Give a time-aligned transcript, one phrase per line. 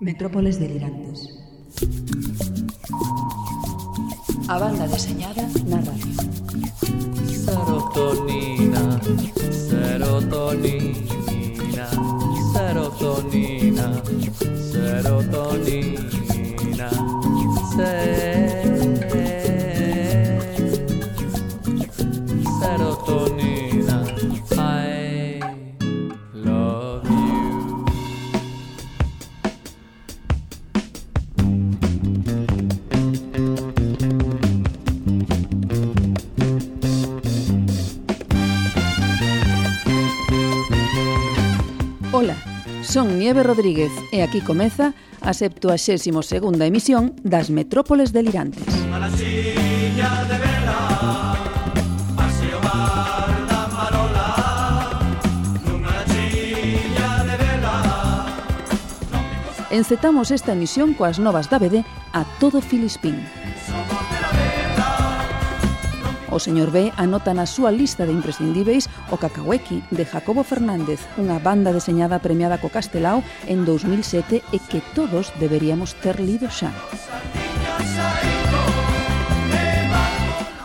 [0.00, 1.28] Metrópoles delirantes.
[4.48, 6.16] A banda deseñada na radio.
[7.44, 8.98] Serotonina,
[9.68, 10.96] serotonina,
[12.54, 13.86] serotonina,
[14.72, 16.10] serotonina,
[17.76, 18.29] serotonina.
[43.30, 44.90] Nieve Rodríguez e aquí comeza
[45.22, 48.66] a 72ª emisión das Metrópoles Delirantes.
[48.66, 49.54] De de.
[59.70, 63.14] Encetamos esta emisión coas novas da BD a todo Filispín.
[66.30, 71.42] O señor B anota na súa lista de imprescindíveis o Cacahuequi de Jacobo Fernández, unha
[71.42, 76.70] banda deseñada premiada co Castelao en 2007 e que todos deberíamos ter lido xa.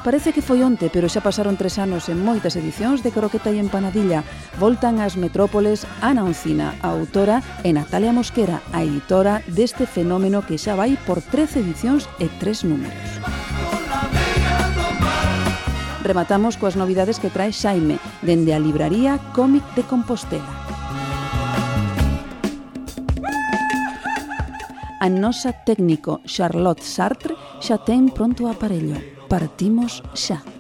[0.06, 3.58] Parece que foi onte, pero xa pasaron tres anos en moitas edicións de Croqueta e
[3.58, 4.22] Empanadilla.
[4.62, 10.62] Voltan ás metrópoles Ana Oncina, a autora, e Natalia Mosquera, a editora deste fenómeno que
[10.62, 13.02] xa vai por 13 edicións e tres números
[16.06, 20.54] rematamos coas novidades que trae Xaime dende a libraría Cómic de Compostela.
[25.02, 28.96] A nosa técnico Charlotte Sartre xa ten pronto o aparello.
[29.28, 30.55] Partimos xa.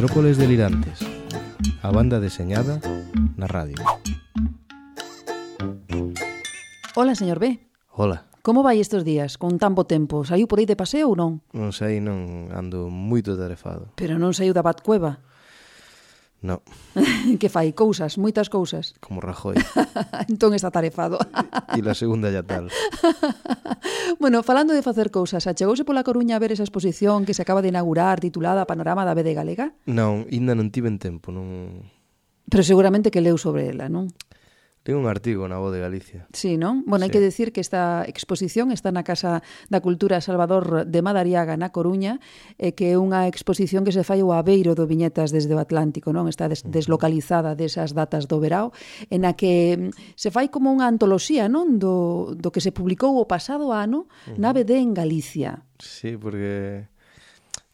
[0.00, 1.04] Metrópoles Delirantes,
[1.82, 2.80] a banda deseñada
[3.36, 3.76] na radio.
[6.96, 7.60] Ola, señor B.
[7.92, 8.24] Ola.
[8.40, 10.24] Como vai estes días, con tan bo tempo?
[10.24, 11.44] Saiu por aí de paseo ou non?
[11.52, 13.92] Non sei, non, ando moito tarefado.
[14.00, 15.20] Pero non saiu da Batcueva?
[16.40, 16.62] No.
[17.40, 18.96] que fai cousas, moitas cousas.
[19.04, 19.60] Como Rajoy.
[20.32, 21.20] entón está tarefado.
[21.76, 22.72] E la segunda ya tal.
[24.22, 27.60] bueno, falando de facer cousas, achegouse pola Coruña a ver esa exposición que se acaba
[27.60, 29.76] de inaugurar titulada Panorama da BD Galega?
[29.84, 31.84] Non, ainda non tiven tempo, non...
[32.48, 34.08] Pero seguramente que leu sobre ela, non?
[34.90, 36.26] Ten un artigo na Voz de Galicia.
[36.34, 36.82] Sí, non?
[36.82, 37.14] Bueno, sí.
[37.14, 39.38] hai que decir que esta exposición está na Casa
[39.70, 42.18] da Cultura Salvador de Madariaga, na Coruña,
[42.58, 46.10] e que é unha exposición que se fai o Aveiro do Viñetas desde o Atlántico,
[46.10, 46.26] non?
[46.26, 48.74] Está des deslocalizada desas datas do verao,
[49.14, 51.78] en a que mm, se fai como unha antoloxía, non?
[51.78, 54.10] Do, do que se publicou o pasado ano
[54.42, 55.62] na BD en Galicia.
[55.78, 56.90] Sí, porque...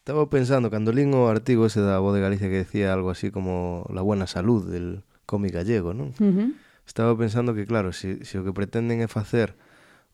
[0.05, 3.33] Estaba pensando, cando lín o artigo ese da Voz de Galicia que decía algo así
[3.33, 6.13] como la buena salud del cómic gallego, non?
[6.21, 9.59] Uh -huh estaba pensando que, claro, se, se o que pretenden é facer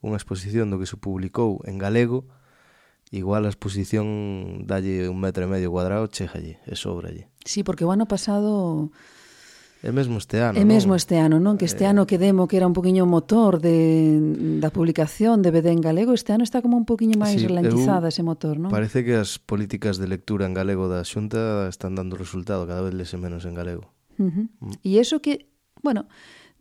[0.02, 2.28] unha exposición do que se publicou en galego,
[3.14, 7.30] igual a exposición dalle un metro e medio cuadrado, chejalle, e sobralle.
[7.46, 8.90] Sí, porque o ano pasado...
[9.84, 11.00] É mesmo este ano, É mesmo non?
[11.00, 11.60] este ano, non?
[11.60, 11.92] Que este eh...
[11.92, 14.18] ano que demo que era un poquinho motor de,
[14.64, 18.08] da publicación de BD en galego, este ano está como un poquinho máis sí, ralentizada
[18.08, 18.12] eu...
[18.12, 18.72] ese motor, non?
[18.72, 22.96] Parece que as políticas de lectura en galego da xunta están dando resultado, cada vez
[22.96, 23.92] lese menos en galego.
[24.18, 24.46] Uh -huh.
[24.64, 24.76] Mm.
[24.88, 25.52] E iso que,
[25.84, 26.08] bueno,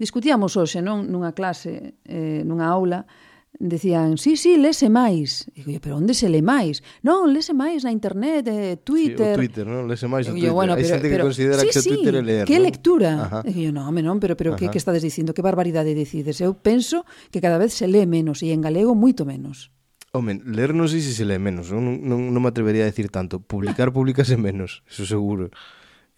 [0.03, 3.07] Discutíamos hoxe, non, nunha clase, eh, nunha aula,
[3.55, 5.47] decían, sí, sí, lese máis.
[5.55, 6.83] E digo, pero onde se le máis?
[7.07, 9.39] Non, lese máis na internet, eh, Twitter.
[9.39, 9.87] Sí, o Twitter, non?
[9.87, 10.51] Lese máis o Twitter.
[10.51, 12.67] Yo, bueno, Hai xente que considera sí, que o Twitter é ler, que non?
[12.67, 13.11] lectura.
[13.15, 13.39] Ajá.
[13.47, 15.31] E digo, non, home, non, pero, pero que, que estades dicindo?
[15.31, 16.43] Que barbaridade decides?
[16.43, 19.71] Eu penso que cada vez se lee menos e en galego moito menos.
[20.11, 23.07] Home, ler non sei se se lee menos, non, non, non me atrevería a decir
[23.07, 23.39] tanto.
[23.39, 25.55] Publicar, publicase menos, eso seguro.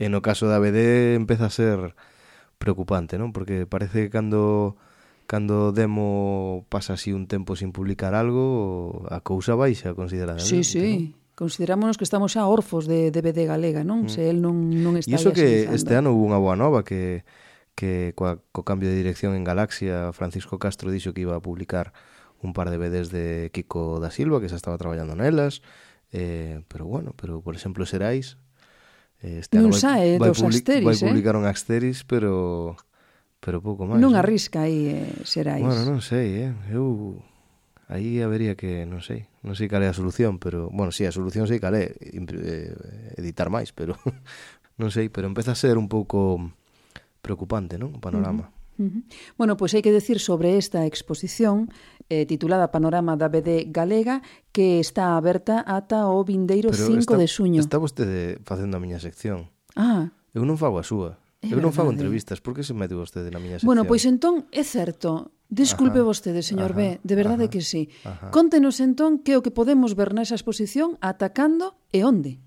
[0.00, 1.92] E no caso da BD empeza a ser
[2.64, 3.36] preocupante, non?
[3.36, 4.80] Porque parece que cando
[5.28, 10.48] cando demo pasa así un tempo sin publicar algo, a cousa baixa consideradamente.
[10.48, 11.12] Sí, sí.
[11.34, 14.06] Considerámonos que estamos xa orfos de DVD galega, non?
[14.06, 14.08] Mm.
[14.08, 15.76] Se el non, non está E iso que pensando.
[15.76, 17.28] este ano hubo unha boa nova que
[17.74, 21.90] que coa, co cambio de dirección en Galaxia Francisco Castro dixo que iba a publicar
[22.38, 25.58] un par de BDs de Kiko da Silva que xa estaba traballando nelas
[26.14, 28.38] eh, pero bueno, pero por exemplo Serais
[29.24, 31.04] Este non ano sae vai, vai dos Asteris, vai eh?
[31.08, 31.40] publicar eh?
[31.40, 32.76] un Asteris, pero
[33.40, 33.96] pero pouco máis.
[33.96, 34.20] Non eh.
[34.20, 35.64] arrisca aí eh, serais.
[35.64, 36.52] Bueno, non sei, eh.
[36.68, 37.16] Eu
[37.88, 41.08] aí habería que, non sei, non sei cal é a solución, pero, bueno, si, sí,
[41.08, 43.96] a solución sei cal é eh, editar máis, pero
[44.80, 46.36] non sei, pero empeza a ser un pouco
[47.24, 47.96] preocupante, non?
[47.96, 48.44] O panorama.
[48.44, 48.53] Uh -huh.
[49.38, 51.70] Bueno, pois hai que decir sobre esta exposición
[52.10, 57.28] eh, titulada Panorama da BD Galega que está aberta ata o vindeiro 5 está, de
[57.30, 57.60] suño.
[57.62, 59.50] Está vostede facendo a miña sección.
[59.78, 60.10] Ah.
[60.34, 61.22] Eu non fago a súa.
[61.44, 62.08] É Eu non fago verdade.
[62.08, 62.42] entrevistas.
[62.42, 63.70] Por que se mete vostede na miña sección?
[63.70, 65.30] Bueno, pois entón é certo.
[65.46, 67.88] Disculpe ajá, vostede, señor ajá, B, de verdade ajá, que sí.
[68.02, 68.32] Ajá.
[68.34, 72.43] Contenos entón que o que podemos ver nesa exposición atacando e onde.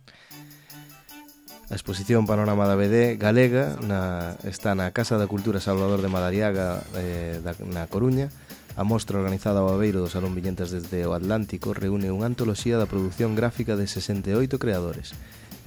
[1.67, 6.79] A exposición Panorama da BD galega na, está na Casa da Cultura Salvador de Madariaga
[6.95, 8.31] eh, da, na Coruña.
[8.79, 12.87] A mostra organizada ao Aveiro do Salón Viñentas desde o Atlántico reúne unha antoloxía da
[12.87, 14.31] produción gráfica de 68
[14.63, 15.11] creadores.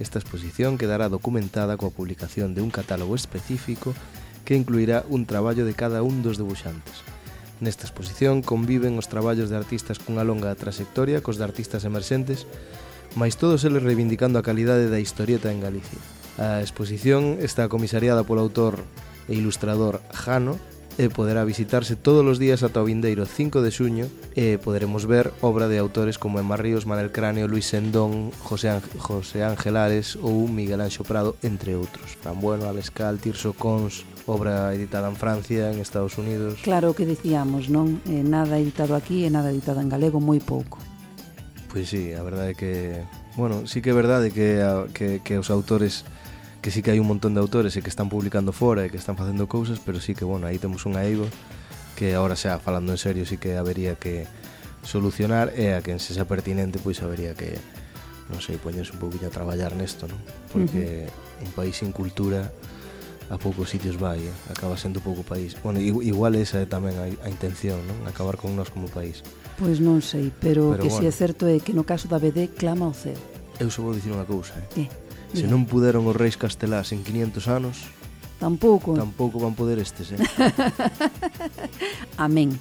[0.01, 3.93] Esta exposición quedará documentada coa publicación de un catálogo específico
[4.41, 7.05] que incluirá un traballo de cada un dos debuxantes.
[7.61, 12.49] Nesta exposición conviven os traballos de artistas cunha longa trayectoria cos de artistas emerxentes
[13.15, 15.99] mais todos eles reivindicando a calidade da historieta en Galicia.
[16.39, 18.79] A exposición está comisariada polo autor
[19.27, 20.55] e ilustrador Jano
[20.97, 24.05] e poderá visitarse todos os días ata o vindeiro 5 de xuño
[24.35, 28.99] e poderemos ver obra de autores como Emma Ríos, Manel Cráneo, Luis Sendón, José, Ángel,
[28.99, 32.19] José Ángelares ou Miguel Anxo Prado, entre outros.
[32.19, 36.59] Fran Bueno, Alescal, Tirso Cons, obra editada en Francia, en Estados Unidos.
[36.61, 38.03] Claro que dicíamos, non?
[38.05, 40.90] Eh, nada editado aquí e nada editado en galego, moi pouco.
[41.71, 42.73] Pois sí, a verdade é que...
[43.39, 46.03] Bueno, sí que é verdade que, a, que, que os autores
[46.61, 48.99] que sí que hai un montón de autores e que están publicando fora e que
[48.99, 51.25] están facendo cousas, pero sí que, bueno, aí temos unha eiva
[51.97, 54.29] que agora xa, falando en serio, sí que habería que
[54.83, 57.57] solucionar e a quen se xa pertinente, pois habería que,
[58.29, 60.21] non sei, poñerse un pouquinho a traballar nesto, non?
[60.53, 61.45] Porque uh -huh.
[61.49, 62.53] un país sin cultura
[63.31, 64.35] a poucos sitios vai, eh?
[64.51, 65.55] acaba sendo pouco país.
[65.63, 68.03] Bueno, igual esa é tamén a, a intención, non?
[68.03, 69.23] Acabar con nós como país.
[69.55, 70.99] Pois non sei, pero, pero que bueno.
[70.99, 73.15] si é certo é que no caso da BD clama o ceo.
[73.55, 74.67] Eu só vou dicir unha cousa, eh?
[74.75, 74.85] Que?
[75.31, 77.87] Se non puderon os reis castelás en 500 anos,
[78.41, 78.97] Tampouco.
[78.97, 80.17] Tampouco van poder estes, eh?
[82.17, 82.57] Amén.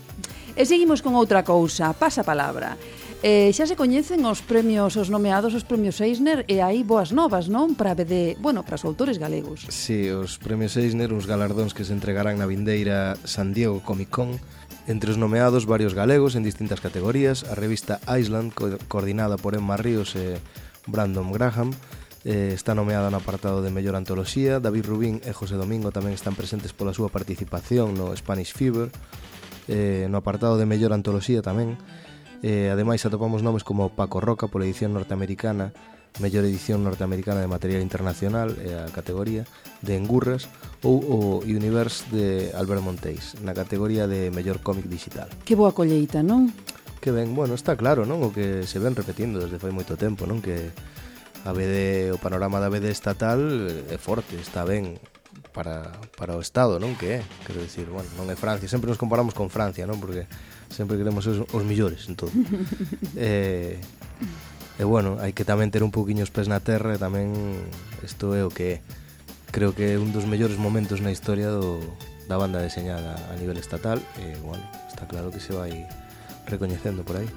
[0.53, 2.77] E seguimos con outra cousa, pasa palabra.
[3.21, 7.53] Eh, xa se coñecen os premios, os nomeados os premios Eisner e hai boas novas,
[7.53, 7.77] non?
[7.77, 9.69] Para BD, bueno, para os autores galegos.
[9.69, 14.41] Sí, os premios Eisner, uns galardóns que se entregarán na vindeira San Diego Comic Con,
[14.91, 19.77] Entre os nomeados, varios galegos en distintas categorías, a revista Island, co coordinada por Emma
[19.77, 20.41] Ríos e
[20.89, 21.71] Brandon Graham,
[22.25, 26.35] eh, está nomeada no apartado de Mellor Antoloxía, David Rubín e José Domingo tamén están
[26.35, 28.89] presentes pola súa participación no Spanish Fever,
[29.69, 31.79] eh, no apartado de Mellor Antoloxía tamén,
[32.43, 35.77] Eh, ademais, atopamos nomes como Paco Roca pola edición norteamericana,
[36.19, 39.45] mellor edición norteamericana de material internacional e a categoría
[39.85, 40.49] de Engurras
[40.81, 45.29] ou o Universe de Albert Monteis na categoría de mellor cómic digital.
[45.45, 46.49] Que boa colleita, non?
[47.05, 48.25] Que ben, bueno, está claro, non?
[48.25, 50.41] O que se ven repetindo desde fai moito tempo, non?
[50.41, 50.73] Que
[51.45, 54.97] a BD, o panorama da BD estatal eh, é forte, está ben
[55.53, 56.97] para, para o Estado, non?
[56.97, 60.01] Que é, quero dicir, bueno, non é Francia, sempre nos comparamos con Francia, non?
[60.01, 60.25] Porque
[60.71, 62.33] sempre queremos ser os millores en todo.
[63.19, 63.77] e,
[64.79, 67.35] e bueno, hai que tamén ter un poquinho os pés na terra e tamén
[68.01, 68.87] isto é o que é.
[69.51, 71.83] Creo que é un dos mellores momentos na historia do,
[72.31, 75.91] da banda deseñada a nivel estatal e, bueno, está claro que se vai
[76.47, 77.29] recoñecendo por aí.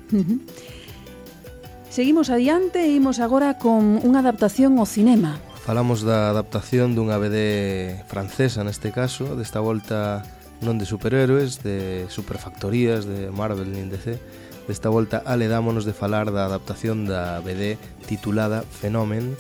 [1.90, 5.42] Seguimos adiante e imos agora con unha adaptación ao cinema.
[5.66, 10.22] Falamos da adaptación dunha BD francesa neste caso, desta volta
[10.64, 14.18] non de superhéroes, de superfactorías de Marvel nin DC.
[14.66, 17.76] Desta volta aledámonos de falar da adaptación da BD
[18.08, 19.36] titulada Fenomen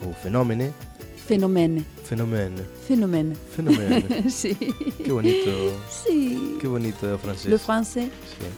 [0.00, 0.72] ou Fenómene.
[1.28, 1.84] Fenomene.
[2.08, 2.64] Fenómene.
[2.88, 3.36] Fenomene.
[3.52, 4.30] Fenómene.
[4.32, 4.56] sí.
[4.96, 5.52] Que bonito.
[5.92, 6.56] Sí.
[6.56, 7.52] Que bonito é o francés.
[7.52, 8.08] Le francés.
[8.08, 8.48] Sí.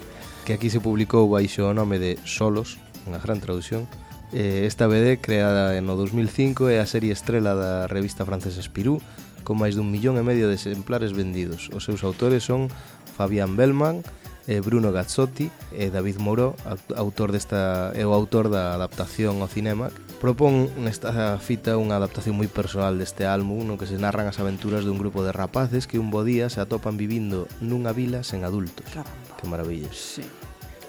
[0.47, 2.79] Que aquí se publicou baixo o nome de Solos,
[3.11, 3.91] unha gran traducción.
[4.31, 9.03] Eh, esta BD creada no 2005 é a serie estrela da revista francesa Spirou,
[9.45, 11.71] con máis dun millón e medio de exemplares vendidos.
[11.75, 12.69] Os seus autores son
[13.17, 14.03] Fabián Bellman,
[14.47, 16.57] eh, Bruno Gazzotti e David Moreau,
[16.97, 19.95] autor desta é o autor da adaptación ao cinema.
[20.19, 24.83] Propón nesta fita unha adaptación moi personal deste álbum no que se narran as aventuras
[24.83, 28.85] dun grupo de rapaces que un bo día se atopan vivindo nunha vila sen adultos.
[28.91, 29.39] Caramba.
[29.39, 29.89] Que maravilla.
[29.95, 30.27] Sí.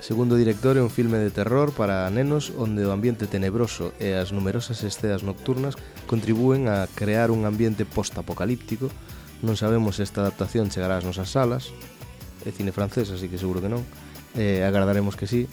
[0.01, 4.33] Segundo director é un filme de terror para nenos onde o ambiente tenebroso e as
[4.33, 5.77] numerosas esteas nocturnas
[6.09, 8.89] contribúen a crear un ambiente postapocalíptico.
[9.45, 11.69] Non sabemos se esta adaptación chegará ás nosas salas,
[12.41, 13.85] é cine francés, así que seguro que non,
[14.33, 15.45] e agardaremos que sí.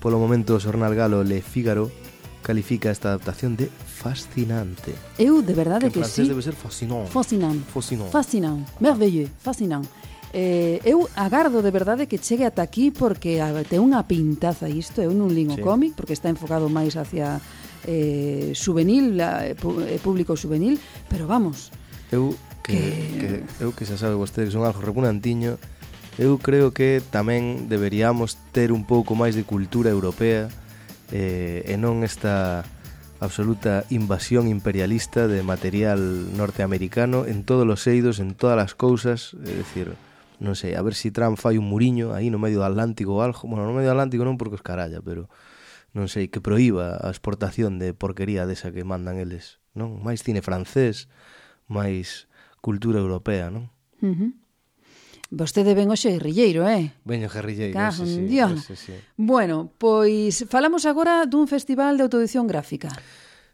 [0.00, 1.92] Polo momento o xornal galo Le Figaro
[2.40, 4.96] califica esta adaptación de fascinante.
[5.20, 6.24] Eu de verdade que, que sí.
[6.24, 7.04] debe ser fascinant.
[7.04, 7.60] Fascinant.
[7.68, 8.08] Fascinant.
[8.08, 8.64] Fascinant.
[8.80, 9.28] Merveilleux.
[9.44, 9.84] Fascinant.
[10.32, 15.02] Eh, eu agardo de verdade que chegue ata aquí porque a, te unha pintaza isto,
[15.02, 15.62] eu non lin o sí.
[15.66, 17.42] cómic porque está enfocado máis hacia
[17.82, 20.78] eh, juvenil, eh, eh, público juvenil,
[21.10, 21.74] pero vamos.
[22.14, 23.26] Eu que, que...
[23.42, 25.58] que eu que xa sabe vostede que son algo repunantiño,
[26.14, 30.46] eu creo que tamén deberíamos ter un pouco máis de cultura europea
[31.10, 32.62] eh, e non esta
[33.18, 35.98] absoluta invasión imperialista de material
[36.38, 39.98] norteamericano en todos os eidos, en todas as cousas, é dicir,
[40.40, 43.14] non sei, a ver se si Trump fai un muriño aí no medio do Atlántico
[43.14, 45.28] ou algo, bueno, no medio do Atlántico non porque os caralla, pero
[45.92, 50.00] non sei, que proíba a exportación de porquería desa que mandan eles, non?
[50.00, 51.12] Máis cine francés,
[51.68, 52.26] máis
[52.64, 53.68] cultura europea, non?
[54.00, 54.30] Uh -huh.
[55.30, 56.90] Vostede ven hoxe guerrilleiro, eh?
[57.06, 58.94] Veño guerrilleiro, Cajo, ese sí, ese sí.
[59.14, 62.90] Bueno, pois falamos agora dun festival de autoedición gráfica.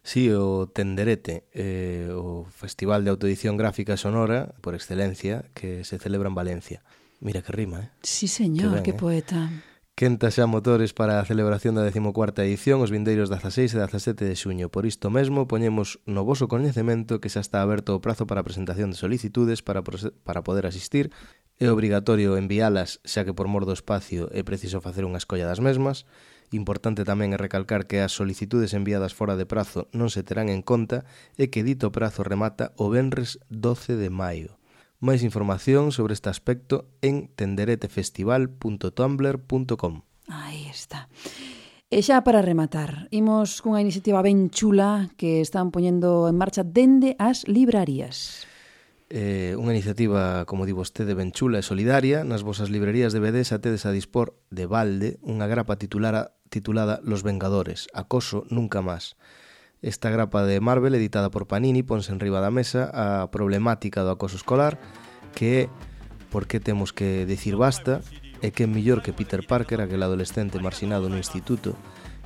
[0.06, 6.30] Sí, o Tenderete, eh, o Festival de Autoedición Gráfica Sonora por excelencia que se celebra
[6.30, 6.86] en Valencia.
[7.18, 7.90] Mira que rima, eh?
[8.06, 8.94] Sí, señor, que, ben, que eh?
[8.94, 9.50] poeta.
[9.98, 14.38] Quenta xa motores para a celebración da 14ª edición os vindeiros 16 e 17 de
[14.38, 14.70] xuño.
[14.70, 18.46] Por isto mesmo, poñemos no voso coñecemento que xa está aberto o prazo para a
[18.46, 21.10] presentación de solicitudes para, para poder asistir.
[21.58, 25.58] É obrigatorio enviálas xa que por mor do espacio é preciso facer unha escolla das
[25.58, 26.06] mesmas.
[26.54, 30.62] Importante tamén é recalcar que as solicitudes enviadas fora de prazo non se terán en
[30.62, 31.02] conta
[31.34, 34.62] e que dito prazo remata o venres 12 de maio.
[35.02, 39.94] Máis información sobre este aspecto en tenderetefestival.tumblr.com
[40.30, 41.10] Aí está.
[41.90, 47.18] E xa para rematar, imos cunha iniciativa ben chula que están poñendo en marcha dende
[47.18, 48.45] as librarías
[49.08, 52.26] eh, unha iniciativa, como di vostede, ben chula e solidaria.
[52.26, 56.98] Nas vosas librerías de BD xa tedes a dispor de balde unha grapa titulara, titulada
[57.06, 59.14] Los Vengadores, acoso nunca máis.
[59.84, 64.10] Esta grapa de Marvel, editada por Panini, ponse en riba da mesa a problemática do
[64.10, 64.80] acoso escolar,
[65.36, 65.70] que é
[66.32, 68.02] por que temos que decir basta
[68.42, 71.78] e que é mellor que Peter Parker, aquel adolescente marxinado no instituto,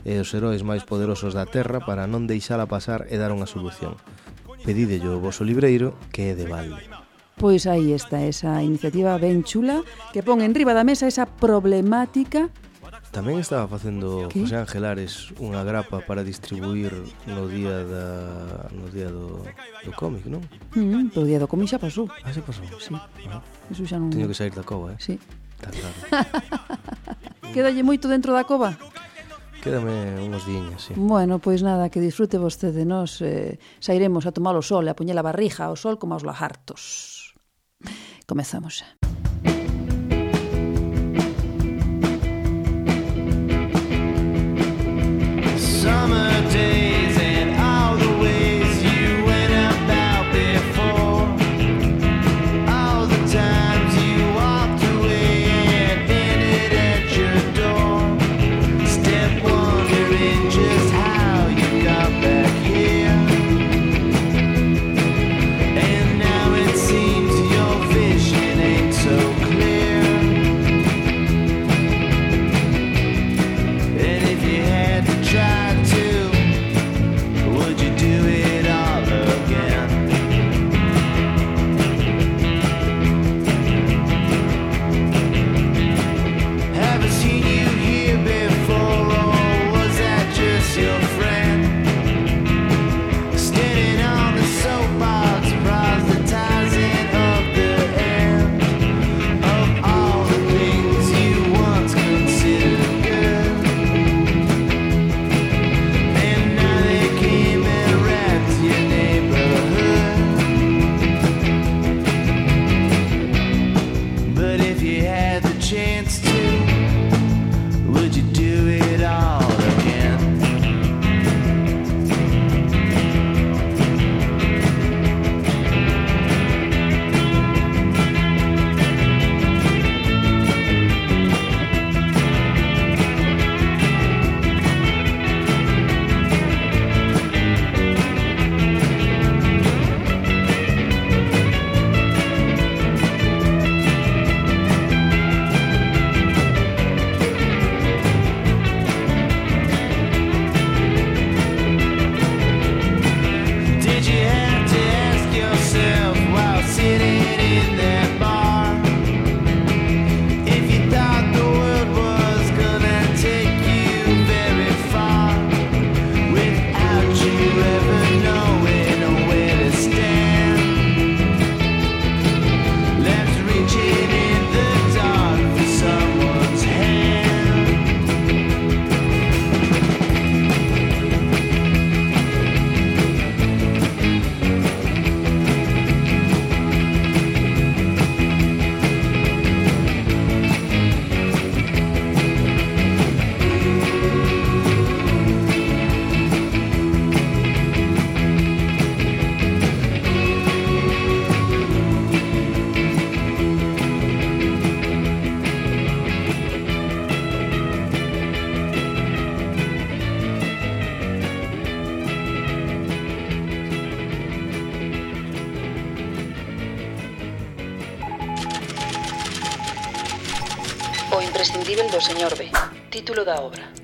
[0.08, 4.00] e os heróis máis poderosos da Terra para non deixala pasar e dar unha solución
[4.64, 6.80] pedídello o voso libreiro que é de balde.
[7.40, 9.80] Pois aí está esa iniciativa ben chula
[10.12, 12.52] que pon en riba da mesa esa problemática
[13.10, 14.46] Tamén estaba facendo que?
[14.46, 16.94] José Ángel Ares unha grapa para distribuir
[17.26, 18.06] no día da
[18.70, 19.42] no día do,
[19.82, 20.46] do cómic, non?
[20.78, 22.06] Mm, o día do cómic xa pasou.
[22.22, 22.62] Ah, xa pasou.
[22.78, 22.94] Sí.
[23.26, 23.42] Ah.
[23.66, 24.14] Eso xa non...
[24.14, 24.98] Teño que sair da cova, eh?
[25.02, 25.18] Sí.
[25.58, 25.98] Está claro.
[27.54, 28.78] Quédalle moito dentro da cova?
[29.60, 30.94] Quédame unhos diñas, sí.
[30.96, 33.20] Bueno, pois nada, que disfrute vostede nós.
[33.20, 36.24] Eh, sairemos a tomar o sol, e a poñer a barrija ao sol como aos
[36.24, 37.36] lagartos.
[38.24, 38.88] Comezamos xa.
[45.60, 46.89] Summer day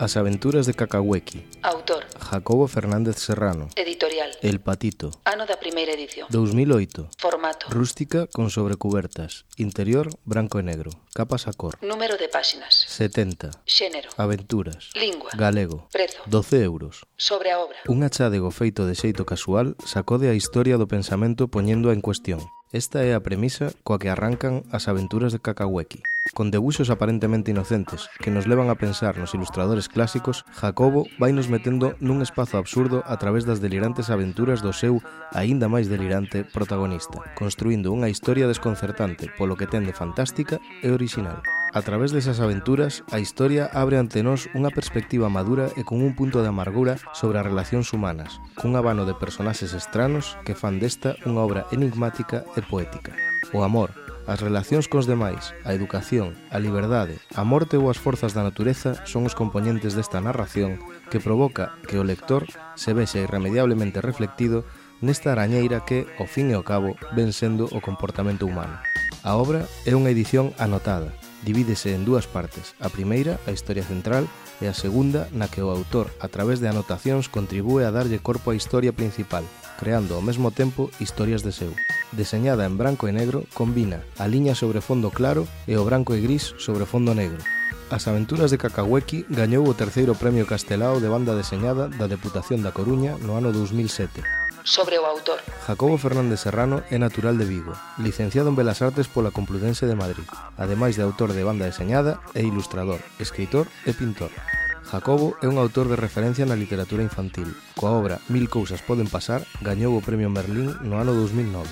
[0.07, 1.45] As aventuras de Cacahuequi.
[1.63, 2.05] Autor.
[2.21, 3.67] Jacobo Fernández Serrano.
[3.75, 4.31] Editorial.
[4.41, 5.11] El Patito.
[5.25, 6.31] Ano da primeira edición.
[6.31, 7.67] 2008 Formato.
[7.71, 9.51] Rústica con sobrecubertas.
[9.59, 10.95] Interior branco e negro.
[11.11, 11.75] Capas a cor.
[11.83, 12.87] Número de páxinas.
[12.87, 14.15] 70 Xénero.
[14.15, 14.95] Aventuras.
[14.95, 15.35] Lingua.
[15.35, 15.91] Galego.
[15.91, 16.23] Prezo.
[16.31, 17.03] 12 euros.
[17.19, 17.83] Sobre a obra.
[17.91, 22.47] Un achádego feito de xeito casual sacode a historia do pensamento poñendo en cuestión.
[22.77, 26.05] Esta é a premisa coa que arrancan as aventuras de Kakaweki,
[26.37, 31.49] con debuxos aparentemente inocentes que nos levan a pensar nos ilustradores clásicos, Jacobo vai nos
[31.49, 35.01] metendo nun espazo absurdo a través das delirantes aventuras do seu
[35.33, 41.41] aínda máis delirante protagonista, construindo unha historia desconcertante polo que tende fantástica e original.
[41.77, 46.17] A través desas aventuras, a historia abre ante nós unha perspectiva madura e con un
[46.17, 51.21] punto de amargura sobre as relacións humanas, cun abano de personaxes estranos que fan desta
[51.29, 53.13] unha obra enigmática e poética.
[53.53, 53.93] O amor,
[54.25, 58.97] as relacións cos demais, a educación, a liberdade, a morte ou as forzas da natureza
[59.05, 60.81] son os componentes desta narración
[61.13, 64.65] que provoca que o lector se vexa irremediablemente reflectido
[65.05, 68.81] nesta arañeira que, ao fin e ao cabo, ven sendo o comportamento humano.
[69.21, 71.13] A obra é unha edición anotada,
[71.47, 74.27] divídese en dúas partes, a primeira, a historia central,
[74.59, 78.51] e a segunda, na que o autor, a través de anotacións, contribúe a darlle corpo
[78.51, 79.47] á historia principal,
[79.79, 81.71] creando ao mesmo tempo historias de seu.
[82.11, 86.21] Deseñada en branco e negro, combina a liña sobre fondo claro e o branco e
[86.25, 87.39] gris sobre fondo negro.
[87.87, 92.75] As aventuras de Cacahuequi gañou o terceiro premio Castelao de banda deseñada da Deputación da
[92.75, 95.39] Coruña no ano 2007 sobre o autor.
[95.65, 100.27] Jacobo Fernández Serrano é natural de Vigo, licenciado en Belas Artes pola Complutense de Madrid.
[100.59, 104.35] Ademais de autor de banda deseñada, é ilustrador, escritor e pintor.
[104.83, 107.55] Jacobo é un autor de referencia na literatura infantil.
[107.79, 111.71] Coa obra Mil cousas poden pasar, gañou o Premio Merlín no ano 2009.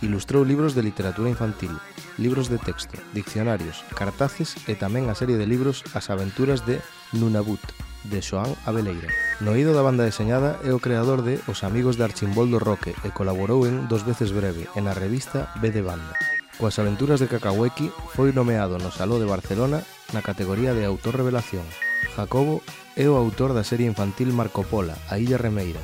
[0.00, 1.76] Ilustrou libros de literatura infantil,
[2.16, 6.80] libros de texto, diccionarios, cartaces e tamén a serie de libros As aventuras de
[7.12, 7.60] Nunavut,
[8.04, 9.08] de Xoán Abeleira.
[9.40, 13.64] Noido da banda deseñada é o creador de Os Amigos de Archimboldo Roque e colaborou
[13.68, 16.16] en Dos veces breve en a revista B de Banda.
[16.60, 19.80] Coas aventuras de Cacahuequi foi nomeado no Saló de Barcelona
[20.12, 21.64] na categoría de Autor Revelación.
[22.16, 22.60] Jacobo
[22.96, 25.80] é o autor da serie infantil Marco Pola, a Illa Remeira,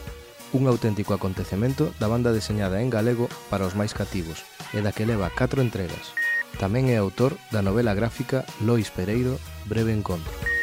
[0.52, 4.44] un auténtico acontecemento da banda deseñada en galego para os máis cativos
[4.76, 6.12] e da que leva 4 entregas.
[6.57, 9.37] Tamén é autor da novela gráfica Lois Pereiro,
[9.68, 10.56] Breve Encontro.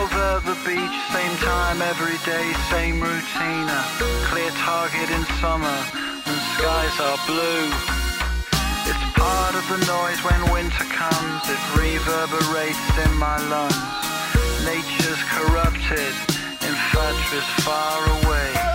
[0.00, 3.68] Over the beach, same time every day, same routine.
[4.30, 5.78] Clear target in summer,
[6.26, 7.66] when skies are blue.
[8.90, 13.76] It's part of the noise when winter comes, it reverberates in my lungs.
[14.64, 16.14] Nature's corrupted,
[16.62, 18.67] infatuous far away.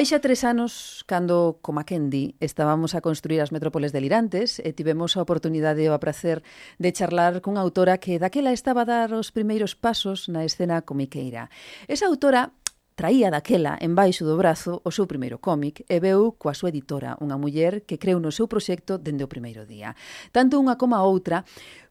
[0.00, 4.72] Hai xa tres anos, cando, como a Kendi, estábamos a construir as metrópoles delirantes e
[4.72, 6.40] tivemos a oportunidade e o prazer
[6.80, 11.52] de charlar cunha autora que daquela estaba a dar os primeiros pasos na escena comiqueira.
[11.84, 12.56] Esa autora
[12.96, 17.20] traía daquela en baixo do brazo o seu primeiro cómic e veu coa súa editora
[17.20, 19.92] unha muller que creu no seu proxecto dende o primeiro día.
[20.32, 21.44] Tanto unha como a outra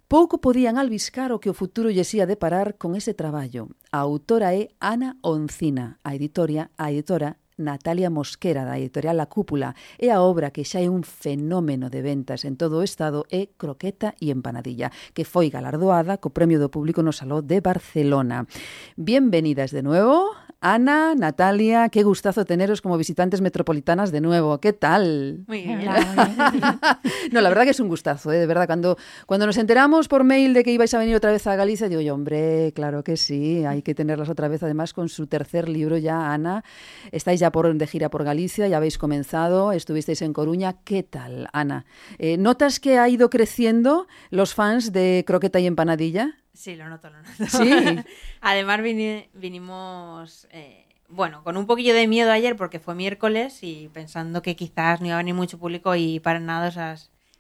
[0.10, 3.70] Pouco podían albiscar o que o futuro lle xía deparar con ese traballo.
[3.94, 9.76] A autora é Ana Oncina, a editoria, a editora Natalia Mosquera, da editorial La Cúpula,
[10.00, 13.52] e a obra que xa é un fenómeno de ventas en todo o Estado é
[13.60, 18.48] Croqueta e Empanadilla, que foi galardoada co Premio do Público no Saló de Barcelona.
[18.96, 24.60] Bienvenidas de nuevo, Ana, Natalia, qué gustazo teneros como visitantes metropolitanas de nuevo.
[24.60, 25.46] ¿Qué tal?
[25.48, 25.86] Muy bien.
[27.32, 28.40] no, la verdad que es un gustazo, ¿eh?
[28.40, 28.68] de verdad.
[28.68, 31.88] Cuando, cuando nos enteramos por mail de que ibais a venir otra vez a Galicia,
[31.88, 34.62] digo yo, hombre, claro que sí, hay que tenerlas otra vez.
[34.62, 36.66] Además, con su tercer libro ya, Ana,
[37.14, 40.78] estáis ya por, de gira por Galicia, ya habéis comenzado, estuvisteis en Coruña.
[40.84, 41.86] ¿Qué tal, Ana?
[42.18, 46.36] Eh, ¿Notas que ha ido creciendo los fans de Croqueta y Empanadilla?
[46.54, 47.46] Sí, lo noto, lo noto.
[47.48, 47.72] Sí.
[48.42, 53.90] Además vini- vinimos, eh, bueno, con un poquillo de miedo ayer porque fue miércoles y
[53.94, 56.96] pensando que quizás no iba a venir mucho público y para nada, o sea,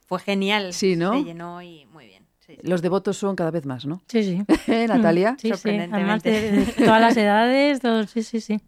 [0.08, 0.74] fue genial.
[0.74, 1.14] Sí, ¿no?
[1.14, 2.26] Se llenó y muy bien.
[2.40, 2.68] Sí, sí.
[2.68, 4.02] Los devotos son cada vez más, ¿no?
[4.08, 4.44] Sí, sí.
[4.68, 5.36] ¿Eh, Natalia?
[5.38, 5.54] Sí, sí.
[5.54, 6.30] Sorprendentemente.
[6.36, 8.60] Además de, de todas las edades, todos, sí, sí, sí.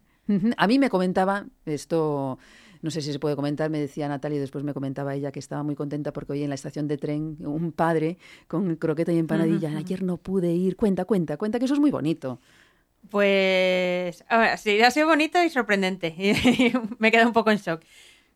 [0.56, 2.38] A mí me comentaba, esto
[2.82, 5.38] no sé si se puede comentar, me decía Natalia y después me comentaba ella que
[5.38, 9.18] estaba muy contenta porque hoy en la estación de tren un padre con croqueta y
[9.18, 12.40] empanadilla, ayer no pude ir, cuenta, cuenta, cuenta que eso es muy bonito.
[13.08, 16.14] Pues, ver, sí, ha sido bonito y sorprendente.
[16.98, 17.82] me quedado un poco en shock.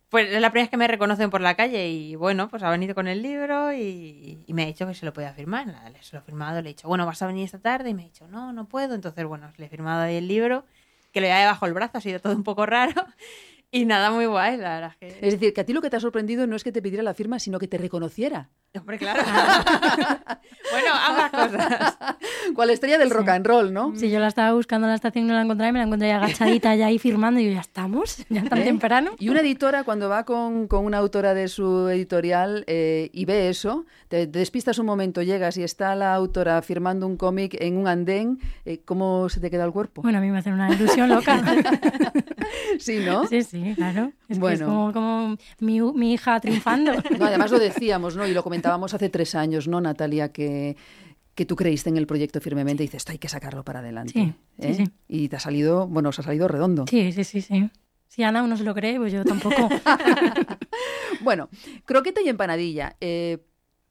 [0.08, 2.70] Pues es la primera vez que me reconocen por la calle y bueno, pues ha
[2.70, 5.66] venido con el libro y, y me ha dicho que se lo podía firmar.
[6.00, 8.02] Se lo he firmado, le he dicho, bueno, vas a venir esta tarde y me
[8.02, 8.94] ha dicho, no, no puedo.
[8.94, 10.64] Entonces, bueno, le he firmado ahí el libro,
[11.12, 13.06] que lo llevaba bajo el brazo, ha sido todo un poco raro
[13.70, 14.92] y nada, muy guay, la verdad.
[15.00, 17.02] Es decir, que a ti lo que te ha sorprendido no es que te pidiera
[17.02, 18.50] la firma, sino que te reconociera.
[18.80, 19.22] Hombre, claro.
[20.70, 21.96] bueno, ambas cosas.
[22.54, 23.94] Cual estrella del rock and roll, ¿no?
[23.96, 25.84] Si yo la estaba buscando en la estación y no la encontraba y me la
[25.86, 28.24] encontré ya agachadita ya ahí firmando y yo, ¿ya estamos?
[28.28, 28.64] ¿Ya tan ¿Eh?
[28.64, 29.12] temprano?
[29.18, 33.48] Y una editora, cuando va con, con una autora de su editorial eh, y ve
[33.48, 37.76] eso, te, te despistas un momento, llegas y está la autora firmando un cómic en
[37.76, 40.02] un andén, eh, ¿cómo se te queda el cuerpo?
[40.02, 41.42] Bueno, a mí me hace una ilusión loca.
[42.78, 43.26] Sí, ¿no?
[43.26, 44.12] Sí, sí, claro.
[44.28, 44.66] Es, que es Bueno.
[44.66, 46.92] como, como mi, mi hija triunfando.
[47.18, 48.26] No, además lo decíamos, ¿no?
[48.26, 50.32] Y lo comentábamos hace tres años, ¿no, Natalia?
[50.32, 50.76] Que,
[51.34, 54.12] que tú creíste en el proyecto firmemente y dices, esto hay que sacarlo para adelante.
[54.12, 54.74] Sí, ¿eh?
[54.74, 54.84] sí.
[55.08, 56.84] Y te ha salido, bueno, os ha salido redondo.
[56.88, 57.70] Sí, sí, sí, sí.
[58.08, 59.68] Si Ana uno se lo cree, pues yo tampoco.
[61.22, 61.48] Bueno,
[61.86, 62.96] croqueta y empanadilla.
[63.00, 63.38] eh,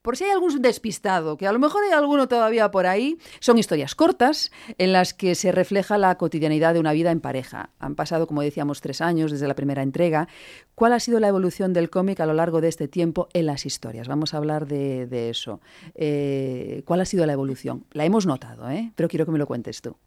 [0.05, 3.57] por si hay algún despistado, que a lo mejor hay alguno todavía por ahí, son
[3.57, 7.71] historias cortas en las que se refleja la cotidianidad de una vida en pareja.
[7.79, 10.27] Han pasado, como decíamos, tres años desde la primera entrega.
[10.75, 13.65] ¿Cuál ha sido la evolución del cómic a lo largo de este tiempo en las
[13.65, 14.07] historias?
[14.07, 15.59] Vamos a hablar de, eso.
[15.95, 17.87] Eh, ¿Cuál ha sido la evolución?
[17.91, 18.91] La hemos notado, ¿eh?
[18.95, 19.97] pero quiero que me lo cuentes tú.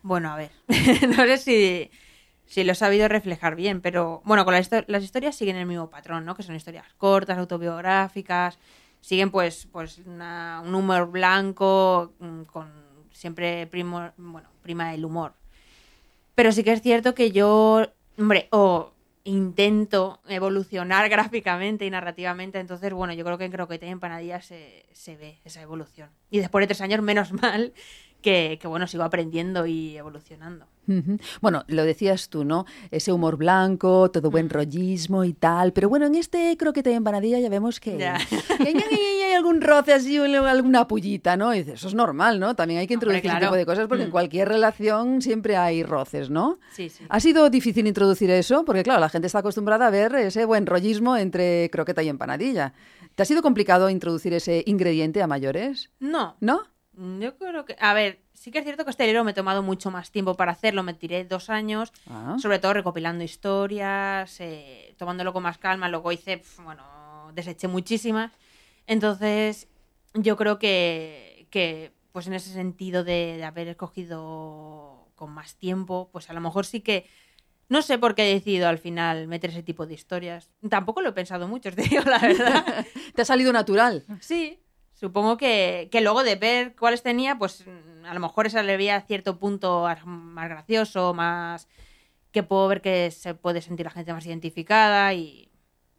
[0.00, 0.50] Bueno, a ver,
[1.14, 1.90] no sé
[2.46, 6.24] si, lo he sabido reflejar bien, pero bueno, con las historias siguen el mismo patrón,
[6.24, 6.34] ¿no?
[6.34, 8.58] Que son historias cortas, autobiográficas,
[9.00, 12.70] siguen pues, pues una- un humor blanco, mm, con
[13.12, 15.32] siempre primo, bueno, prima el humor.
[16.34, 17.86] Pero sí que es cierto que yo,
[18.18, 18.92] hombre, o
[19.24, 24.86] intento evolucionar gráficamente y narrativamente, entonces, bueno, yo creo que en Croqueta y Empanadilla se,
[24.92, 26.10] se ve esa evolución.
[26.30, 27.72] Y después de tres años, menos mal
[28.22, 30.66] que, que, bueno, sigo aprendiendo y evolucionando.
[31.40, 32.64] Bueno, lo decías tú, ¿no?
[32.90, 34.32] Ese humor blanco, todo Mm.
[34.32, 35.72] buen rollismo y tal.
[35.72, 38.18] Pero bueno, en este croqueta y empanadilla ya vemos que, Ya.
[38.28, 41.54] que hay, algún roce así, alguna pullita, ¿no?
[41.54, 42.54] Y dices, eso es normal, ¿no?
[42.56, 43.46] También hay que Hombre, introducir ese claro.
[43.46, 44.12] tipo de cosas porque en Mm.
[44.12, 46.58] cualquier relación siempre hay roces, ¿no?
[46.72, 47.04] Sí, sí.
[47.08, 48.64] ¿Ha sido difícil introducir eso?
[48.64, 52.72] Porque claro, la gente está acostumbrada a ver ese buen rollismo entre croqueta y empanadilla.
[53.14, 55.90] ¿Te ha sido complicado introducir ese ingrediente a mayores?
[56.00, 56.62] No, ¿No?
[56.96, 59.62] Yo creo que, a ver, sí que es cierto que este libro me he tomado
[59.62, 62.36] mucho más tiempo para hacerlo, me tiré dos años, Ah.
[62.40, 66.82] sobre todo recopilando historias, eh, tomándolo con más calma, luego hice, pf, bueno,
[67.34, 68.32] deseché muchísimas.
[68.86, 69.68] Entonces,
[70.14, 76.08] yo creo que, que pues en ese sentido de, de haber escogido con más tiempo,
[76.12, 77.06] pues a lo mejor sí que...
[77.68, 80.50] No sé por qué he decidido al final meter ese tipo de historias.
[80.70, 82.86] Tampoco lo he pensado mucho, te digo la verdad.
[83.14, 84.04] ¿Te ha salido natural?
[84.20, 84.60] Sí,
[84.96, 87.64] supongo que, que luego de ver cuáles tenía, pues
[88.04, 91.68] a lo mejor esa le veía cierto punto más gracioso, más
[92.32, 95.45] que puedo ver que se puede sentir la gente más identificada y,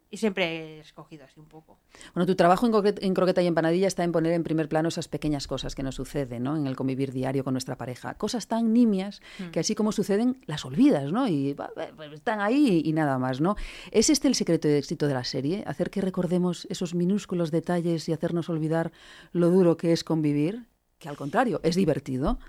[0.10, 1.78] y siempre he escogido así un poco.
[2.14, 4.88] Bueno, tu trabajo en, croquet- en croqueta y empanadilla está en poner en primer plano
[4.90, 6.56] esas pequeñas cosas que nos suceden ¿no?
[6.56, 8.14] en el convivir diario con nuestra pareja.
[8.14, 11.28] Cosas tan nimias que así como suceden, las olvidas, ¿no?
[11.28, 13.56] Y pues, están ahí y, y nada más, ¿no?
[13.92, 15.64] ¿Es este el secreto de éxito de la serie?
[15.68, 18.92] Hacer que recordemos esos minúsculos detalles y hacernos olvidar
[19.34, 20.68] lo duro que es convivir,
[21.00, 22.40] que al contrario, es divertido.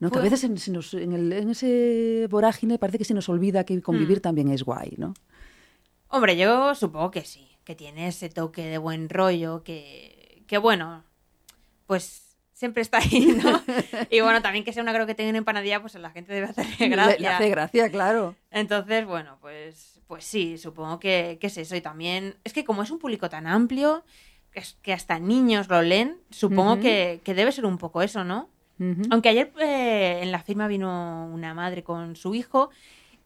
[0.00, 0.12] ¿no?
[0.12, 3.82] Que a veces en, en el- en ese vorágine parece que se nos olvida que
[3.82, 5.14] convivir también es guay, ¿no?
[6.08, 11.04] Hombre, yo supongo que sí, que tiene ese toque de buen rollo, que, que bueno,
[11.86, 13.60] pues siempre está ahí, ¿no?
[14.10, 16.46] y bueno, también que sea una croqueta y una empanadilla, pues a la gente debe
[16.48, 17.18] hacerle Le- gracia.
[17.18, 18.34] le hace gracia, claro.
[18.50, 21.76] Entonces, bueno, pues, pues sí, supongo que, que es eso.
[21.76, 24.02] Y también, es que como es un público tan amplio,
[24.50, 28.24] que, es- que hasta niños lo leen, supongo que, que debe ser un poco eso,
[28.24, 28.48] ¿no?
[29.10, 32.70] Aunque ayer eh, en la firma vino una madre con su hijo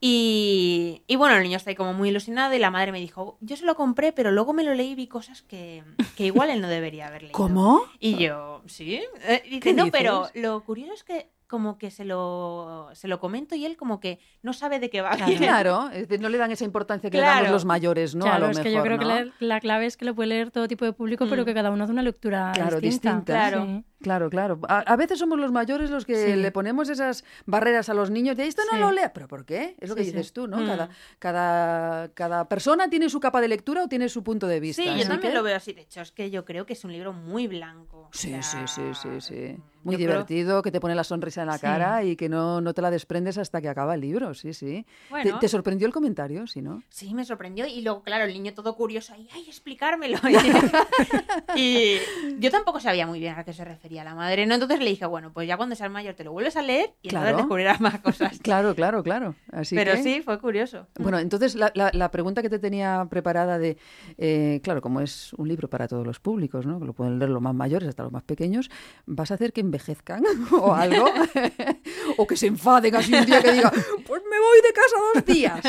[0.04, 3.38] y, y bueno, el niño está ahí como muy ilusionado y la madre me dijo,
[3.40, 5.84] yo se lo compré, pero luego me lo leí y vi cosas que,
[6.16, 7.34] que igual él no debería haber leído.
[7.36, 7.82] ¿Cómo?
[8.00, 9.00] Y yo, sí.
[9.28, 10.00] Eh, y ¿Qué dice, no, dices?
[10.00, 14.00] pero lo curioso es que como que se lo, se lo comento y él como
[14.00, 15.10] que no sabe de qué va.
[15.10, 15.32] Claro.
[15.38, 18.24] Claro, es decir, no le dan esa importancia que le damos los mayores, ¿no?
[18.24, 19.00] claro, a lo es mejor, que yo creo ¿no?
[19.00, 21.44] que la, la clave es que lo puede leer todo tipo de público, pero Mm.
[21.44, 23.10] que cada uno hace una lectura Claro, distinta.
[23.16, 23.32] distinta.
[23.50, 23.66] Claro.
[23.66, 23.84] Sí.
[24.02, 24.58] Claro, claro.
[24.68, 26.34] A, a veces somos los mayores los que Sí.
[26.36, 28.80] le ponemos esas barreras a los niños de esto no Sí.
[28.80, 29.12] lo lea.
[29.12, 29.76] ¿Pero por qué?
[29.80, 30.16] Es lo que Sí, sí.
[30.16, 30.58] dices tú, ¿no?
[30.58, 30.66] Mm.
[30.66, 30.88] Cada,
[31.18, 34.82] cada, cada persona tiene su capa de lectura o tiene su punto de vista.
[34.82, 35.72] Sí, yo así también que- lo veo así.
[35.72, 37.98] De hecho, es que yo creo que es un libro muy blanco.
[38.02, 39.54] O Sí, sea, sí, sí, sí, sí.
[39.56, 41.62] yo Muy creo- divertido, que te pone la sonrisa en la Sí.
[41.62, 44.84] cara y que no, no te la desprendes hasta que acaba el libro, sí, sí.
[45.10, 45.34] Bueno.
[45.34, 46.82] ¿Te, te sorprendió el comentario, sí, no?
[46.88, 47.66] Sí, me sorprendió.
[47.66, 50.18] Y luego, claro, el niño todo curioso ahí, ¡ay, explicármelo!
[51.56, 51.96] y
[52.38, 54.54] yo tampoco sabía muy bien a qué se refería la madre, ¿no?
[54.54, 57.08] Entonces le dije, bueno, pues ya cuando seas mayor te lo vuelves a leer y
[57.08, 57.26] Claro.
[57.28, 58.38] entonces descubrirás más cosas.
[58.42, 59.34] Claro, claro, claro.
[59.52, 60.86] Así Pero que- sí, fue curioso.
[60.98, 63.76] Bueno, entonces la, la- la pregunta que te tenía preparada de,
[64.18, 66.78] eh, claro, como es un libro para todos los públicos, ¿no?
[66.80, 68.70] Que lo pueden leer los más mayores hasta los más pequeños,
[69.06, 71.06] ¿vas a hacer que envejezcan o algo?
[72.16, 75.24] o que se enfaden así un día que diga, pues me voy de casa dos
[75.24, 75.60] días.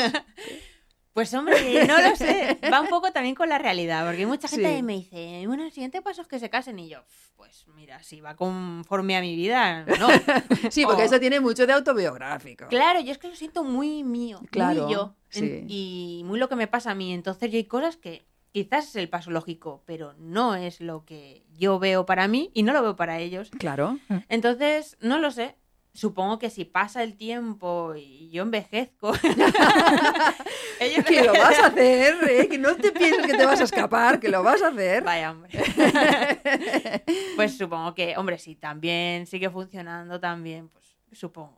[1.14, 2.58] Pues hombre, no lo sé.
[2.72, 4.82] Va un poco también con la realidad, porque mucha gente Sí.
[4.82, 6.98] me dice, bueno, el siguiente paso es que se casen y yo,
[7.36, 10.08] pues mira, si va conforme a mi vida, no.
[10.72, 12.66] Sí, porque O- eso tiene mucho de autobiográfico.
[12.68, 15.64] Claro, yo es que lo siento muy mío, Claro, muy yo, sí.
[15.68, 17.12] y muy lo que me pasa a mí.
[17.14, 21.44] Entonces yo hay cosas que quizás es el paso lógico, pero no es lo que
[21.56, 23.50] yo veo para mí y no lo veo para ellos.
[23.58, 23.98] Claro.
[24.28, 25.54] Entonces, no lo sé.
[25.96, 29.12] Supongo que si pasa el tiempo y yo envejezco,
[31.06, 32.48] Que lo vas a hacer, ¿eh?
[32.48, 35.04] Que no te pienses que te vas a escapar, que lo vas a hacer.
[35.04, 35.50] Vaya, hombre.
[37.36, 41.56] pues supongo que, hombre, si también sigue funcionando, también, pues supongo.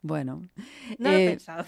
[0.00, 0.48] Bueno.
[0.98, 1.64] No lo he Eh, pensado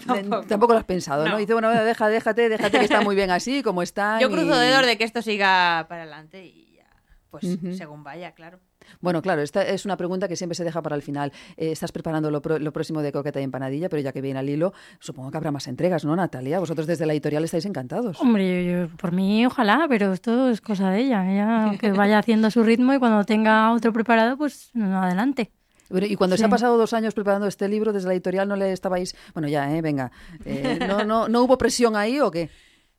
[0.47, 0.73] tampoco.
[0.73, 1.31] lo has pensado, ¿no?
[1.33, 1.37] No.
[1.37, 4.19] Dice, bueno, deja, déjate, déjate que está muy bien así, como está.
[4.19, 6.87] Yo cruzo dedos de que esto siga para adelante y ya,
[7.29, 7.45] pues
[7.77, 8.59] según vaya, claro.
[8.99, 11.31] Bueno, claro, esta es una pregunta que siempre se deja para el final.
[11.57, 14.39] Eh, estás preparando lo, pro- lo próximo de Coqueta y Empanadilla, pero ya que viene
[14.39, 16.59] al hilo, supongo que habrá más entregas, ¿no, Natalia?
[16.59, 18.19] Vosotros desde la editorial estáis encantados.
[18.21, 21.31] Hombre, yo, yo- por mí ojalá, pero esto es cosa de ella.
[21.31, 25.51] Ella que vaya haciendo a su ritmo y cuando tenga otro preparado, pues adelante.
[25.89, 28.71] Y cuando se ha pasado dos años preparando este libro, desde la editorial no le
[28.71, 29.13] estabais...
[29.33, 29.81] Bueno, ya, ¿eh?
[29.81, 30.09] Venga.
[30.45, 32.49] Eh, ¿no, no, ¿No hubo presión ahí o qué?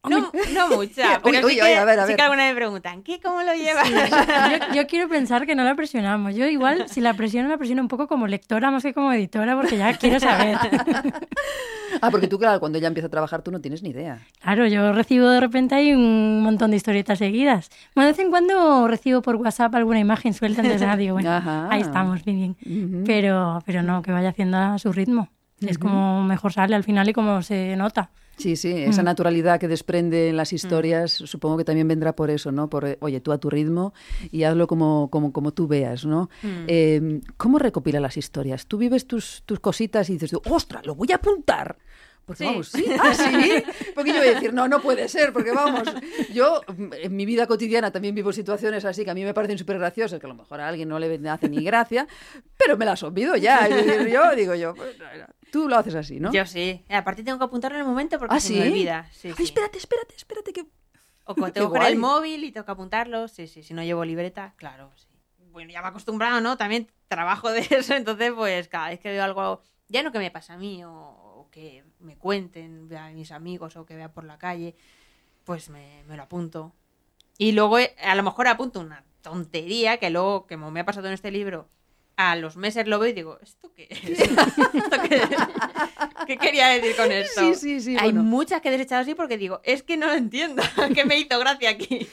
[0.09, 2.17] No, no mucha, pero Uy, uy, sí, que, a ver, a sí ver.
[2.17, 3.21] que alguna vez me preguntan, ¿qué?
[3.21, 3.89] ¿Cómo lo llevas?
[4.69, 6.35] Yo, yo quiero pensar que no la presionamos.
[6.35, 9.55] Yo igual, si la presiono, la presiono un poco como lectora más que como editora,
[9.55, 10.59] porque ya quiero saber.
[12.01, 14.19] Ah, porque tú, claro, cuando ya empieza a trabajar tú no tienes ni idea.
[14.41, 17.69] Claro, yo recibo de repente ahí un montón de historietas seguidas.
[17.95, 21.31] Bueno, de vez en cuando recibo por WhatsApp alguna imagen suelta, entonces ah, digo, bueno,
[21.31, 21.69] Ajá.
[21.71, 23.05] ahí estamos, bien, bien.
[23.05, 25.29] Pero, pero no, que vaya haciendo a su ritmo.
[25.61, 28.11] Es como mejor sale al final y como se nota.
[28.43, 32.51] Sí, sí, esa naturalidad que desprende en las historias, supongo que también vendrá por eso,
[32.53, 32.69] ¿no?
[32.69, 33.95] Por, oye, tú a tu ritmo
[34.31, 36.29] y hazlo como, como, como tú veas, ¿no?
[36.67, 38.67] Eh, ¿Cómo recopila las historias?
[38.67, 41.77] Tú vives tus, tus cositas y dices, ¡ostras, lo voy a apuntar!
[42.25, 42.45] Porque Sí.
[42.45, 43.65] vamos, sí, ah, sí.
[43.97, 45.83] Porque yo voy a decir, no, no puede ser, porque vamos,
[46.33, 49.59] yo mm, en mi vida cotidiana también vivo situaciones así que a mí me parecen
[49.59, 52.07] súper graciosas, que a lo mejor a alguien no le hace ni gracia,
[52.57, 53.69] pero me las olvido ya.
[53.69, 54.95] Decir, yo digo yo, pues,
[55.53, 56.33] tú lo haces así, ¿no?
[56.33, 56.83] Yo sí.
[56.89, 58.59] Aparte tengo que apuntarlo en el momento porque ¿Ah, se sí?
[58.59, 59.09] me olvida.
[59.13, 59.43] Sí, Ay, sí.
[59.45, 60.67] espérate, espérate, espérate, que...
[61.25, 61.93] O tengo que guay.
[61.93, 63.29] el móvil y tengo que apuntarlo.
[63.29, 65.07] Sí, sí, si no llevo libreta, claro, sí.
[65.53, 66.57] Bueno, ya me he acostumbrado, ¿no?
[66.57, 70.31] También trabajo de eso, entonces pues cada vez que veo algo, ya no que me
[70.31, 74.25] pasa a mí o, o que me cuenten, a mis amigos o que vea por
[74.25, 74.75] la calle,
[75.45, 76.73] pues me, me lo apunto.
[77.37, 81.09] Y luego eh, a lo mejor apunto una tontería que luego, como me ha pasado
[81.09, 81.69] en este libro,
[82.17, 84.21] a los meses lo veo y digo, ¿esto qué es?
[84.21, 85.29] ¿Esto qué es?
[86.27, 87.41] ¿Qué quería decir con esto?
[87.41, 88.23] Sí, sí, sí, Hay bueno.
[88.23, 90.63] muchas que he desechado así porque digo, es que no lo entiendo.
[90.95, 92.09] ¿Qué me hizo gracia aquí?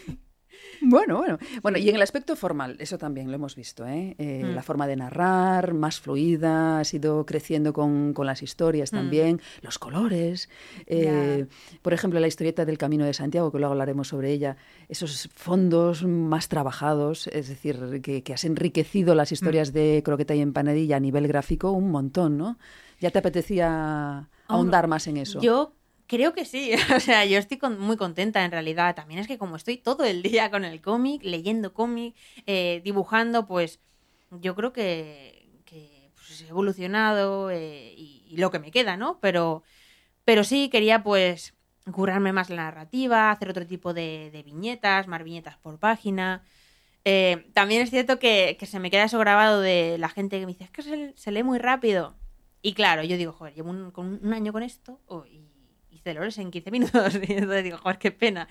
[0.81, 1.37] Bueno, bueno.
[1.61, 4.15] Bueno, y en el aspecto formal, eso también lo hemos visto, ¿eh?
[4.17, 4.55] Eh, Mm.
[4.55, 9.77] La forma de narrar, más fluida, has ido creciendo con, con las historias también, los
[9.79, 10.49] colores.
[10.87, 11.45] eh,
[11.81, 16.03] Por ejemplo, la historieta del Camino de Santiago, que luego hablaremos sobre ella, esos fondos
[16.05, 20.99] más trabajados, es decir, que, que has enriquecido las historias de Croqueta y Empanadilla a
[20.99, 22.57] nivel gráfico un montón, ¿no?
[22.99, 25.39] ¿Ya te apetecía ahondar más en eso?
[25.41, 25.73] Yo
[26.09, 26.73] creo que sí.
[26.95, 28.95] O sea, yo estoy con- muy contenta en realidad.
[28.95, 32.15] También es que como estoy todo el día con el cómic, leyendo cómic,
[32.47, 33.79] eh, dibujando, pues
[34.31, 35.47] yo creo que,
[36.15, 39.19] pues, he evolucionado eh, y, lo que me queda, ¿no?
[39.21, 39.63] Pero,
[40.25, 41.55] pero sí quería pues
[41.91, 46.43] curarme más la narrativa, hacer otro tipo de, viñetas, más viñetas por página.
[47.05, 50.45] Eh, también es cierto que, que se me queda eso grabado de la gente que
[50.45, 52.15] me dice, es que se, lee muy rápido.
[52.61, 55.48] Y claro, yo digo, joder, llevo un, un año con esto oh, y
[55.99, 57.15] hice Lores en 15 minutos.
[57.15, 58.47] Y entonces digo, joder, qué pena.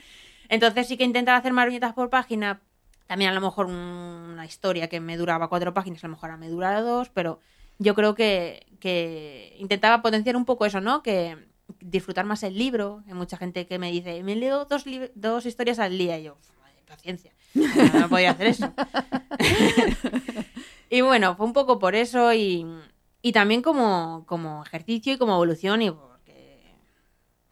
[0.49, 2.61] Entonces sí que intentaba hacer más viñetas por página.
[3.07, 6.31] También a lo mejor un- una historia que me duraba cuatro páginas, a lo mejor
[6.31, 7.41] ahora me dura dos, pero
[7.79, 8.67] yo creo que,
[9.59, 11.03] intentaba potenciar un poco eso, ¿no?
[11.03, 11.37] Que
[11.81, 13.03] disfrutar más el libro.
[13.07, 14.85] Hay mucha gente que me dice, me leo dos,
[15.15, 16.19] dos historias al día.
[16.19, 17.33] Y yo, madre, paciencia.
[17.55, 18.73] No, podía hacer eso.
[20.91, 22.67] y bueno, fue un poco por eso y,
[23.23, 25.91] y también como, como ejercicio y como evolución y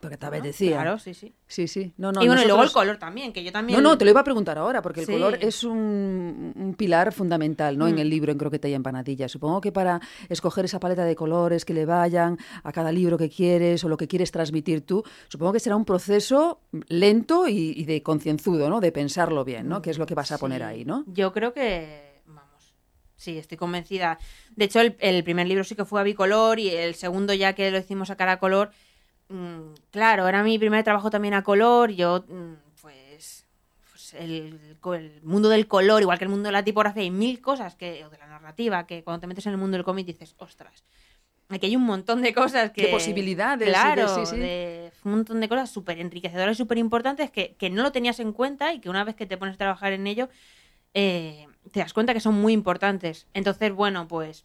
[0.00, 0.16] porque...
[0.16, 0.72] Te bueno, apetecía.
[0.82, 1.34] Claro, sí, sí.
[1.46, 1.92] Sí, sí.
[1.96, 3.82] No, no, y bueno, y luego el color también, que yo también...
[3.82, 5.12] No, no, te lo iba a preguntar ahora, porque el Sí.
[5.12, 7.88] color es un, un pilar fundamental ¿no?
[7.88, 7.98] en Mm.
[7.98, 9.28] el libro En Croqueta y Empanadilla.
[9.28, 13.28] Supongo que para escoger esa paleta de colores que le vayan a cada libro que
[13.30, 17.84] quieres o lo que quieres transmitir tú, supongo que será un proceso lento y, y
[17.84, 18.80] de concienzudo, ¿no?
[18.80, 19.82] De pensarlo bien, ¿no?
[19.82, 21.04] ¿Qué es lo que vas a poner ahí, no?
[21.06, 22.74] Yo creo que, vamos,
[23.16, 24.18] sí, estoy convencida.
[24.54, 27.54] De hecho, el, el primer libro sí que fue a bicolor y el segundo ya
[27.54, 28.70] que lo hicimos a cara color,
[29.28, 31.90] mm, claro, era mi primer trabajo también a color.
[31.90, 33.46] Yo, mm, pues,
[33.90, 34.76] pues el,
[35.22, 38.10] mundo del color, igual que el mundo de la tipografía, hay mil cosas que, o
[38.10, 40.84] de la narrativa, que cuando te metes en el mundo del cómic dices, ostras.
[41.48, 42.82] Aquí hay un montón de cosas que...
[42.82, 44.36] Qué posibilidades de- Claro, sí, sí.
[44.36, 48.18] de un montón de cosas súper enriquecedoras y súper importantes que, que no lo tenías
[48.18, 50.28] en cuenta y que una vez que te pones a trabajar en ello,
[50.94, 53.26] eh, te das cuenta que son muy importantes.
[53.34, 54.44] Entonces, bueno, pues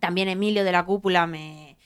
[0.00, 1.76] también Emilio de la cúpula me,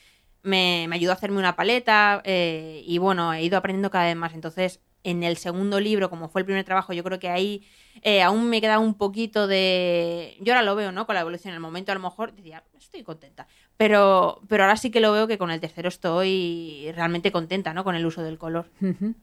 [0.48, 4.16] me, me ayudó a hacerme una paleta eh, y bueno, he ido aprendiendo cada vez
[4.16, 4.34] más.
[4.34, 7.62] Entonces, en el segundo libro, como fue el primer trabajo, yo creo que ahí
[8.02, 10.36] eh, aún me queda un poquito de...
[10.40, 11.06] Yo ahora lo veo, ¿no?
[11.06, 11.50] Con la evolución.
[11.52, 13.46] En el momento a lo mejor decía, estoy contenta.
[13.76, 17.84] Pero, pero ahora sí que lo veo que con el tercero estoy realmente contenta, ¿no?
[17.84, 18.66] Con el uso del color.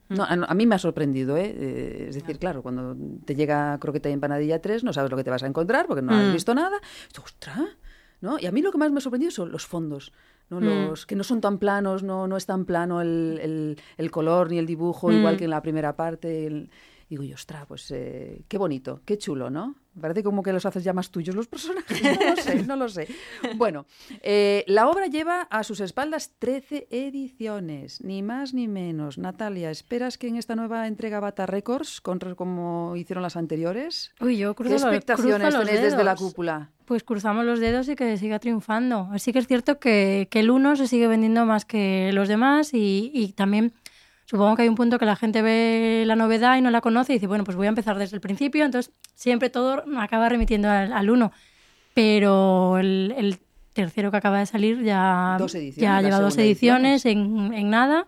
[0.09, 1.53] No, a, a mí me ha sorprendido, ¿eh?
[1.57, 5.23] Eh, Es decir, claro, cuando te llega Croqueta y Empanadilla 3, no sabes lo que
[5.25, 6.33] te vas a encontrar porque no has Mm.
[6.33, 6.77] visto nada.
[7.15, 7.59] Y ¡Ostras!
[8.21, 8.39] ¿No?
[8.39, 10.11] Y a mí lo que más me ha sorprendido son los fondos.
[10.49, 10.59] ¿No?
[10.61, 10.63] Mm.
[10.89, 14.49] Los que no son tan planos, no, no es tan plano el, el- el color
[14.51, 15.13] ni el dibujo, Mm.
[15.13, 16.45] igual que en la primera parte.
[16.47, 16.69] el-
[17.09, 19.75] Digo yo, ostras, pues eh, qué bonito, qué chulo, ¿no?
[19.99, 22.01] Parece como que los haces ya más tuyos los personajes.
[22.03, 23.07] No lo sé, no lo sé.
[23.55, 23.85] Bueno,
[24.23, 29.17] eh, la obra lleva a sus espaldas 13 ediciones, ni más ni menos.
[29.19, 34.11] Natalia, ¿esperas que en esta nueva entrega bata récords como hicieron las anteriores?
[34.19, 36.71] Uy, yo cruzo ¿Qué expectaciones los tenéis desde la cúpula?
[36.85, 39.09] Pues cruzamos los dedos y que siga triunfando.
[39.11, 42.73] Así que es cierto que, que el uno se sigue vendiendo más que los demás
[42.73, 43.73] y, y también
[44.25, 47.13] supongo que hay un punto que la gente ve la novedad y no la conoce
[47.13, 50.69] y dice, bueno, pues voy a empezar desde el principio, entonces siempre todo acaba remitiendo
[50.69, 51.31] al, al uno.
[51.93, 53.39] Pero el, el
[53.73, 55.37] tercero que acaba de salir ya,
[55.77, 58.07] ya la lleva dos ediciones en, en nada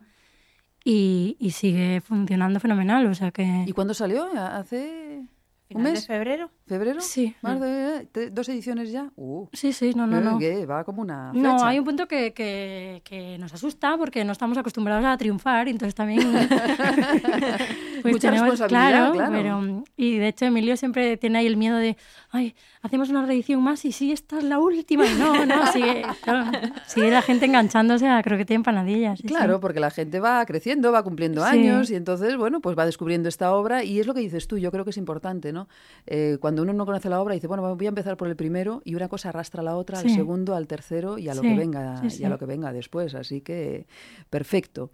[0.83, 3.05] y, y sigue funcionando fenomenal.
[3.07, 3.63] O sea que...
[3.65, 4.27] ¿Y cuándo salió?
[4.35, 5.21] ¿Hace
[5.69, 6.07] un de mes?
[6.07, 6.51] febrero.
[6.67, 6.99] ¿Febrero?
[7.01, 7.33] Sí.
[7.41, 9.09] ¿Más de te- dos ediciones ya?
[9.15, 10.37] Uh, Sí, sí, no, no, eh, no.
[10.37, 11.67] que va como una No, flecha.
[11.67, 15.71] hay un punto que, que, que nos asusta porque no estamos acostumbrados a triunfar y
[15.71, 16.19] entonces también...
[18.01, 19.31] pues Mucha responsabilidad, claro.
[19.31, 21.97] Pero, y de hecho Emilio siempre tiene ahí el miedo de,
[22.31, 25.05] ay, hacemos una reedición más y sí, esta es la última.
[25.05, 26.51] Y no, no, sigue, claro,
[26.85, 29.19] sigue la gente enganchándose a croqueta y empanadillas.
[29.19, 29.59] sí, Claro, sí.
[29.61, 31.49] porque la gente va creciendo, va cumpliendo Sí.
[31.59, 34.57] años y entonces, bueno, pues va descubriendo esta obra y es lo que dices tú,
[34.57, 35.67] yo creo que es importante, ¿no?
[36.05, 38.81] Eh, cuando uno no conoce la obra dice, bueno, voy a empezar por el primero
[38.85, 41.47] y una cosa arrastra a la otra, al segundo, al tercero y a lo Sí,
[41.49, 43.87] que venga sí, y a lo que venga después, así que
[44.29, 44.91] perfecto.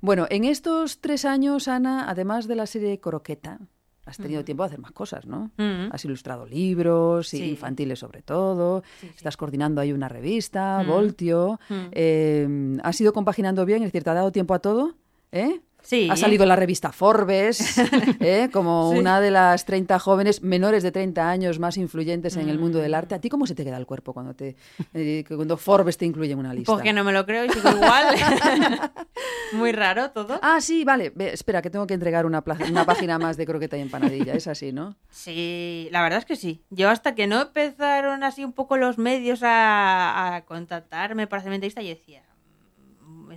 [0.00, 3.58] Bueno, en estos tres años, Ana, además de la serie Croqueta,
[4.06, 5.50] has tenido tiempo de hacer más cosas, ¿no?
[5.90, 7.42] Has ilustrado libros, Sí.
[7.50, 9.12] infantiles sobre todo, Sí, sí.
[9.16, 10.82] estás coordinando ahí una revista.
[10.86, 11.58] Voltio,
[11.92, 14.94] eh, has ido compaginando bien, es decir, ¿te ha dado tiempo a todo?
[15.32, 15.60] ¿Eh?
[15.84, 16.08] Sí.
[16.10, 17.78] Ha salido en la revista Forbes
[18.20, 18.48] ¿eh?
[18.52, 18.98] como Sí.
[18.98, 22.92] una de las 30 jóvenes menores de 30 años más influyentes en el mundo del
[22.92, 22.94] Mm.
[22.96, 23.14] arte.
[23.14, 24.56] ¿A ti cómo se te queda el cuerpo cuando te
[24.94, 26.72] eh, cuando Forbes te incluye en una lista?
[26.72, 28.06] Porque no me lo creo y sigo igual.
[29.52, 30.38] Muy raro todo.
[30.42, 31.12] Ah, sí, vale.
[31.14, 34.32] Ve, espera, que tengo que entregar una, página más de croqueta y empanadilla.
[34.34, 34.96] Es así, ¿no?
[35.10, 36.64] Sí, la verdad es que sí.
[36.70, 41.52] Yo hasta que no empezaron así un poco los medios a, a contactarme para hacer
[41.52, 42.33] entrevista, yo decía, "Mm,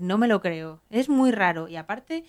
[0.02, 0.82] no me lo creo.
[0.90, 1.68] Es muy raro.
[1.68, 2.24] Y aparte,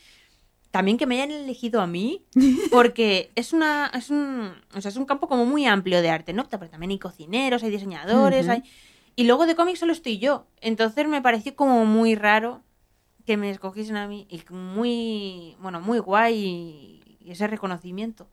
[0.70, 2.22] también que me hayan elegido a mí,
[2.70, 6.32] porque es una es un, o sea, es un campo como muy amplio de arte,
[6.32, 6.48] ¿no?
[6.48, 8.62] Pero también hay cocineros, hay diseñadores, hay...
[9.16, 10.46] Y luego de cómics solo estoy yo.
[10.60, 12.62] Entonces me pareció como muy raro
[13.26, 14.26] que me escogiesen a mí.
[14.30, 18.28] Y muy, bueno, muy guay y- ese reconocimiento.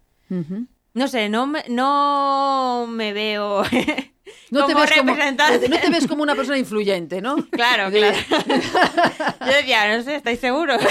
[0.96, 3.64] No sé, no me, no me veo
[4.52, 5.68] No, te como ves como, representante.
[5.70, 7.36] no te ves como una persona influyente, ¿no?
[7.52, 8.18] Claro, claro.
[9.41, 10.82] Yo decía, no sé, ¿estáis seguros?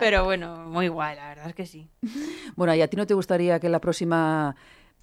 [0.00, 1.90] Pero bueno, muy guay, la verdad es que sí.
[2.56, 4.56] Bueno, ¿y a ti no te gustaría que la próxima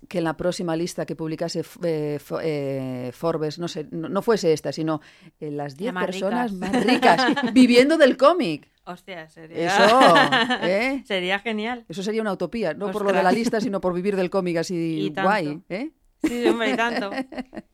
[0.08, 4.54] que en la próxima lista que publicase eh, eh, Forbes, no sé, no, no fuese
[4.54, 5.02] esta, sino
[5.40, 6.72] eh, las 10 más personas ricas.
[6.72, 8.70] más ricas viviendo del cómic?
[8.86, 9.68] Hostia, sería...
[9.68, 10.16] Eso,
[10.68, 11.04] ¿eh?
[11.06, 11.86] Sería genial.
[11.90, 14.58] Eso sería una utopía, no por lo de la lista, sino por vivir del cómic
[14.58, 15.92] así guay, ¿eh?
[16.28, 17.12] Sí, hombre, y tanto.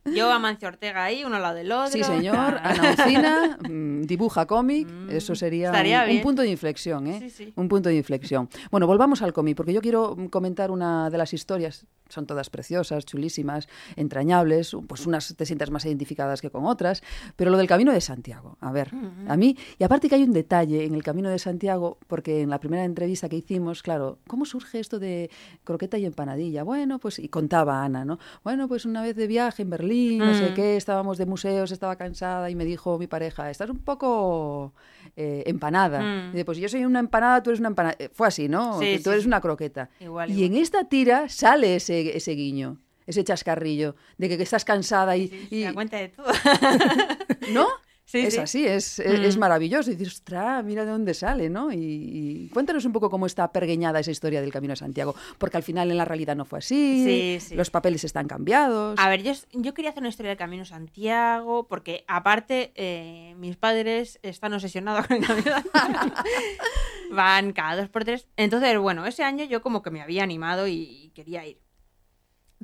[0.06, 1.92] Yo, Amancio Ortega ahí, uno al lado del otro.
[1.92, 2.60] Sí, señor.
[2.62, 4.88] Ana Ucina, mm, dibuja cómic.
[5.10, 7.20] Eso sería un, punto de inflexión, ¿eh?
[7.20, 7.54] Sí, sí.
[7.56, 8.50] Un punto de inflexión.
[8.72, 11.86] Bueno, volvamos al cómic, porque yo quiero mm, comentar una de las historias.
[12.10, 14.76] Son todas preciosas, chulísimas, entrañables.
[14.88, 17.04] Pues unas te sientas más identificadas que con otras.
[17.36, 18.92] Pero lo del Camino de Santiago, a ver,
[19.28, 19.56] a mí...
[19.80, 22.84] Y aparte que hay un detalle en el Camino de Santiago, porque en la primera
[22.84, 25.30] entrevista que hicimos, claro, ¿cómo surge esto de
[25.64, 26.64] croqueta y empanadilla?
[26.64, 27.20] Bueno, pues...
[27.20, 28.20] Y contaba Ana, ¿no?
[28.44, 30.54] Bueno, pues una vez de viaje en Berlín, no sé Mm.
[30.56, 34.74] qué, estábamos de museos, estaba cansada y me dijo mi pareja, estás un poco
[35.16, 36.00] eh, empanada.
[36.02, 36.30] Mm.
[36.30, 37.96] Y dice, pues yo soy una empanada, tú eres una empanada.
[38.00, 38.80] Eh, Fue así, ¿no?
[38.80, 39.90] Sí, tú eres una croqueta.
[40.00, 40.56] Igual, y igual.
[40.56, 45.28] en esta tira sale ese, ese guiño, ese chascarrillo, de que, que estás cansada y...
[45.28, 46.26] Sí, se y- da cuenta de todo.
[47.52, 47.68] ¿No?
[48.12, 48.40] Sí, es sí.
[48.40, 49.40] así, es, es, es Mm.
[49.40, 49.90] maravilloso.
[49.92, 51.72] Y dices, ostras, mira de dónde sale, ¿no?
[51.72, 55.58] Y, y cuéntanos un poco cómo está pergueñada esa historia del Camino de Santiago, porque
[55.58, 57.56] al final en la realidad no fue así, Sí, sí.
[57.56, 59.00] los papeles están cambiados.
[59.00, 63.56] A ver, yo, yo quería hacer una historia del Camino Santiago, porque aparte eh, mis
[63.56, 66.14] padres están obsesionados con el Camino Santiago.
[67.12, 68.28] Van cada dos por tres.
[68.38, 71.60] Entonces, bueno, ese año yo como que me había animado y quería ir.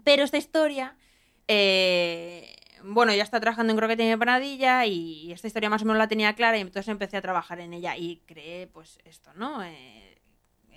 [0.04, 0.96] Pero esta historia,
[1.48, 5.98] eh, bueno, ya está trabajando en Croqueta y Empanadilla y esta historia más o menos
[5.98, 9.64] la tenía clara y entonces empecé a trabajar en ella y creé pues esto, ¿no?
[9.64, 10.20] Eh,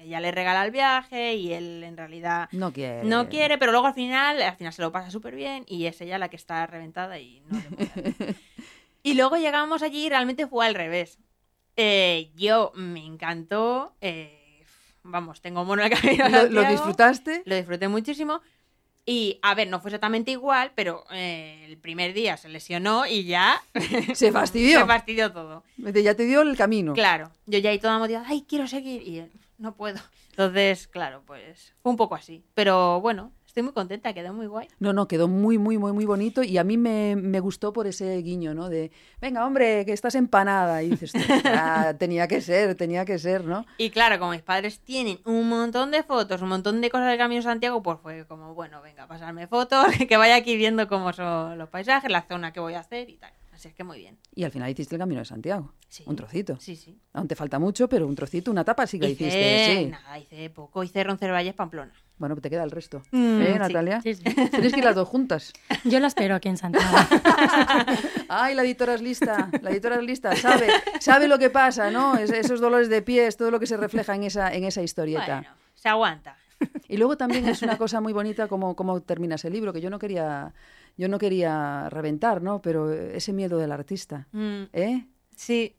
[0.00, 3.04] ella le regala el viaje y él en realidad no quiere.
[3.04, 6.00] no quiere, pero luego al final, al final se lo pasa súper bien y es
[6.00, 8.34] ella la que está reventada y no le.
[9.02, 11.18] Y luego llegamos allí y realmente fue al revés.
[11.76, 13.96] Eh, yo me encantó.
[14.00, 14.64] eh,
[15.02, 16.28] vamos, tengo mono en el camino.
[16.50, 17.42] ¿Lo, disfrutaste?
[17.46, 18.42] Lo disfruté muchísimo.
[19.12, 23.24] Y, a ver, no fue exactamente igual, pero eh, el primer día se lesionó y
[23.24, 23.60] ya
[24.14, 24.78] Se fastidió.
[24.82, 25.64] se fastidió todo.
[25.78, 26.92] Ya te dio el camino.
[26.92, 29.98] Claro, yo ya ahí toda motivada, ay, quiero seguir, y él, no puedo.
[30.28, 32.44] Entonces, claro, pues fue un poco así.
[32.54, 34.68] Pero bueno, estoy muy contenta, quedó muy guay.
[34.78, 37.86] No, no, quedó muy, muy, muy, muy bonito y a mí me, me gustó por
[37.86, 38.68] ese guiño, ¿no?
[38.68, 38.90] De,
[39.20, 40.82] venga, hombre, que estás empanada.
[40.82, 41.12] Y dices,
[41.44, 43.66] "Ah, tenía que ser, tenía que ser, ¿no?
[43.76, 47.18] Y claro, como mis padres tienen un montón de fotos, un montón de cosas del
[47.18, 51.58] Camino Santiago, pues fue como, bueno, venga, pasarme fotos, que vaya aquí viendo cómo son
[51.58, 53.32] los paisajes, la zona que voy a hacer y tal.
[53.60, 54.16] Así es que muy bien.
[54.34, 55.74] Y al final hiciste el camino de Santiago.
[55.86, 56.02] Sí.
[56.06, 56.56] Un trocito.
[56.58, 56.98] Sí, sí.
[57.12, 59.76] Aún te falta mucho, pero un trocito, una tapa sí que hice, hiciste.
[59.76, 59.86] Sí.
[59.90, 61.92] nada, hice poco, hice Roncesvalles Pamplona.
[62.16, 63.02] Bueno, te queda el resto.
[63.10, 63.58] Mm, ¿Eh, sí.
[63.58, 64.00] Natalia?
[64.00, 64.22] Sí, sí.
[64.50, 65.52] Tienes que ir las dos juntas.
[65.84, 66.88] Yo la espero aquí en Santiago.
[68.30, 70.68] Ay, la editora es lista, la editora es lista, sabe,
[71.00, 72.16] sabe lo que pasa, ¿no?
[72.16, 75.40] Es- esos dolores de pies, todo lo que se refleja en esa, en esa historieta.
[75.40, 76.36] Bueno, se aguanta.
[76.88, 79.88] Y luego también es una cosa muy bonita como, como terminas el libro, que yo
[79.90, 80.52] no quería,
[80.96, 82.60] yo no quería reventar, ¿no?
[82.62, 85.06] Pero ese miedo del artista, Mm, ¿eh?
[85.36, 85.76] sí.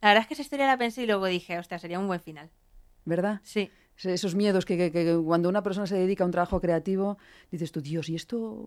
[0.00, 2.20] La verdad es que esa historia la pensé y luego dije, hostia, sería un buen
[2.20, 2.48] final.
[3.04, 3.40] ¿Verdad?
[3.42, 3.70] Sí.
[3.98, 7.18] Es- Esos miedos que, que- que cuando una persona se dedica a un trabajo creativo,
[7.50, 8.66] dices tú, Dios, ¿y esto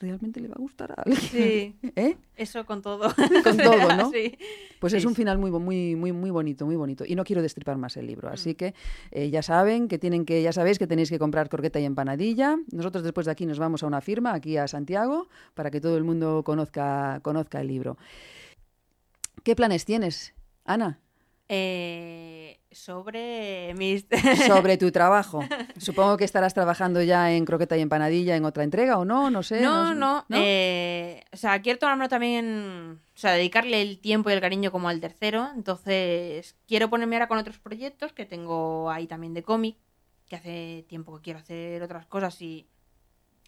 [0.00, 1.20] realmente le va a gustar a alguien?
[1.20, 1.76] Sí.
[1.96, 2.16] ¿Eh?
[2.36, 3.12] Eso con todo.
[3.44, 4.10] Con todo, ¿no?
[4.12, 4.36] Sí.
[4.78, 7.04] Pues es un final muy, muy, muy, muy bonito, muy bonito.
[7.06, 8.28] Y no quiero destripar más el libro.
[8.28, 8.32] Mm.
[8.32, 8.74] Así que
[9.10, 12.56] eh, ya saben que tienen que, ya sabéis que tenéis que comprar croqueta y empanadilla.
[12.72, 15.96] Nosotros después de aquí nos vamos a una firma, aquí a Santiago, para que todo
[15.96, 17.98] el mundo conozca, conozca el libro.
[19.42, 20.34] ¿Qué planes tienes,
[20.64, 21.00] Ana,
[21.48, 24.06] Eh, sobre mis...
[24.46, 25.44] sobre tu trabajo?
[25.78, 29.42] Supongo que estarás trabajando ya en croqueta y empanadilla en otra entrega o no, no
[29.42, 29.60] sé.
[29.60, 30.24] No, no.
[30.28, 30.36] ¿no?
[30.38, 33.00] eh, o sea, quiero tomármelo también.
[33.14, 35.48] O sea, dedicarle el tiempo y el cariño como al tercero.
[35.54, 39.76] Entonces, quiero ponerme ahora con otros proyectos que tengo ahí también de cómic.
[40.28, 42.68] Que hace tiempo que quiero hacer otras cosas y.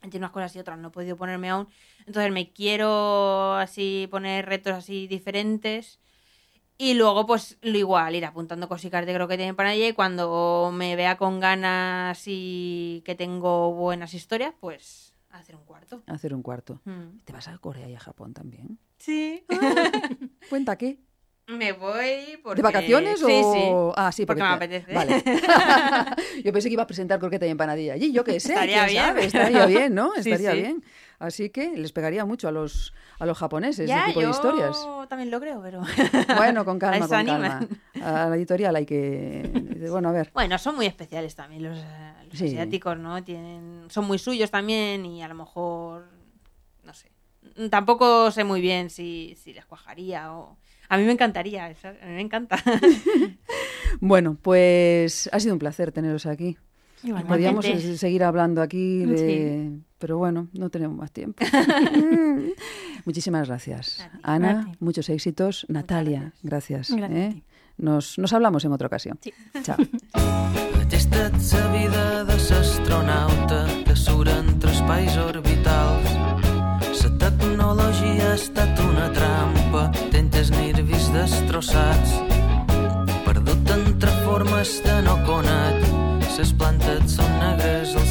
[0.03, 1.69] Entre unas cosas y otras no he podido ponerme aún.
[2.07, 6.01] Entonces, me quiero así poner retos así diferentes.
[6.83, 10.97] Y luego, pues, lo igual, ir apuntando cositas de croqueta y empanadilla y cuando me
[10.97, 16.03] vea con ganas y que tengo buenas historias, pues hacer un cuarto.
[16.07, 16.81] Hacer un cuarto.
[16.87, 17.19] Mm.
[17.27, 18.79] ¿Te vas a Corea y a Japón también?
[18.97, 19.45] Sí.
[20.49, 20.99] ¿Cuenta qué?
[21.49, 22.57] me voy porque...
[22.59, 23.93] ¿De vacaciones sí, o...?
[23.97, 24.95] Ah, sí, Porque porque, me te- apetece.
[24.95, 25.23] Vale.
[26.45, 28.13] yo pensé que iba a presentar croqueta y empanadilla allí.
[28.13, 29.03] Yo qué sé, Estaría bien.
[29.05, 30.13] sabe, estaría bien, ¿no?
[30.23, 30.57] Sí, Estaría sí.
[30.63, 30.85] bien.
[31.21, 34.33] Así que les pegaría mucho a los, a los japoneses Ya, ese tipo yo de
[34.33, 34.77] historias.
[35.09, 35.83] también lo creo, pero...
[36.37, 37.61] Bueno, con calma, con calma.
[38.03, 39.49] A la editorial hay que...
[39.91, 40.31] Bueno, a ver.
[40.35, 42.47] Bueno, son muy especiales también los, eh, los Sí.
[42.47, 43.23] asiáticos, ¿no?
[43.23, 46.09] Tienen, son muy suyos también y a lo mejor,
[46.85, 47.11] no sé,
[47.71, 50.57] tampoco sé muy bien si, si les cuajaría o...
[50.89, 51.75] A mí me encantaría, a mí
[52.15, 52.57] me encanta.
[54.01, 56.57] Bueno, pues ha sido un placer teneros aquí.
[57.03, 57.29] Igualmente.
[57.29, 57.67] Podríamos
[57.99, 59.17] seguir hablando aquí, de...
[59.19, 59.83] Sí.
[59.99, 61.45] pero bueno, no tenemos más tiempo.
[61.91, 62.53] Mm.
[63.05, 64.09] Muchísimas gracias.
[64.23, 64.77] Ana, ti.
[64.81, 65.67] muchos éxitos.
[65.69, 66.91] Natalia, gracias.
[66.91, 67.43] Gracias a ¿eh?
[67.79, 69.19] Nos, nos hablamos en otra ocasión.
[69.23, 69.33] Sí.
[69.63, 69.77] Chao.
[70.83, 76.21] Aquesta ets la vida de l'astronauta que surt entre espais orbitals.
[77.21, 82.15] La tecnologia ha estat una trampa, tentes nervis destrossats.
[83.27, 85.90] Perdut entre formes de no conat,
[86.41, 88.07] ses plantes són negres, el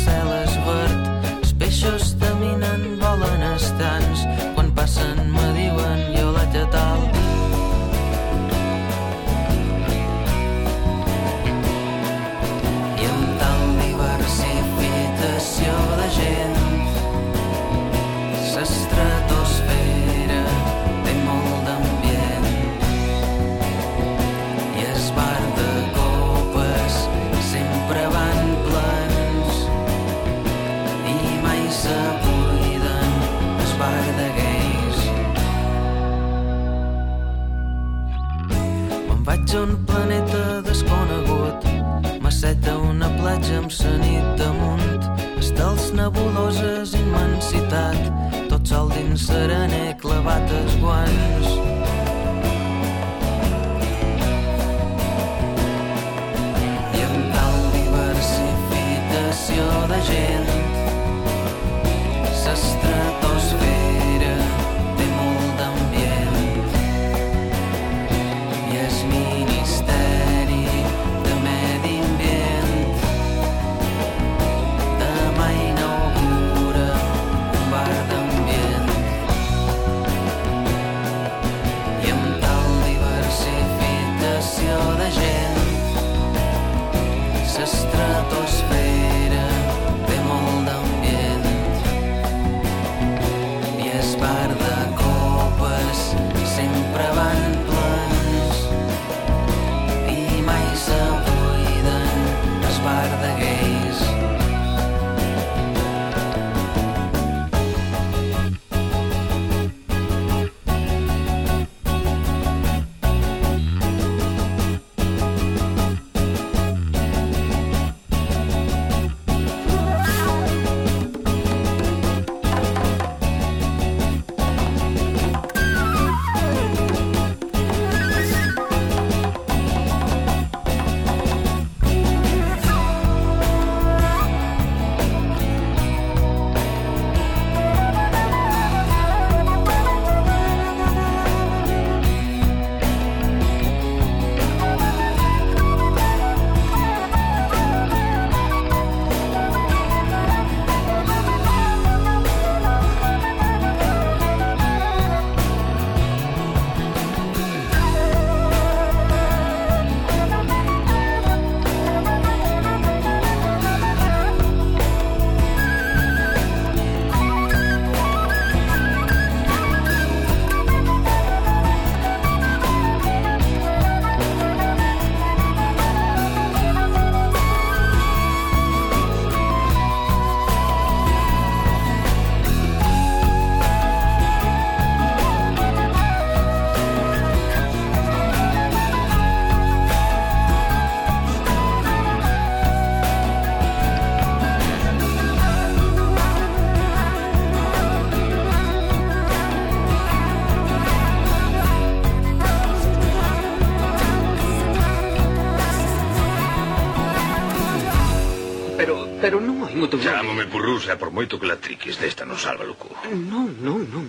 [209.90, 210.10] teu nome.
[210.10, 212.88] Chámame Purrusa, por moito que la triques desta non salva, Lucu.
[213.10, 214.06] Eh, non, non, non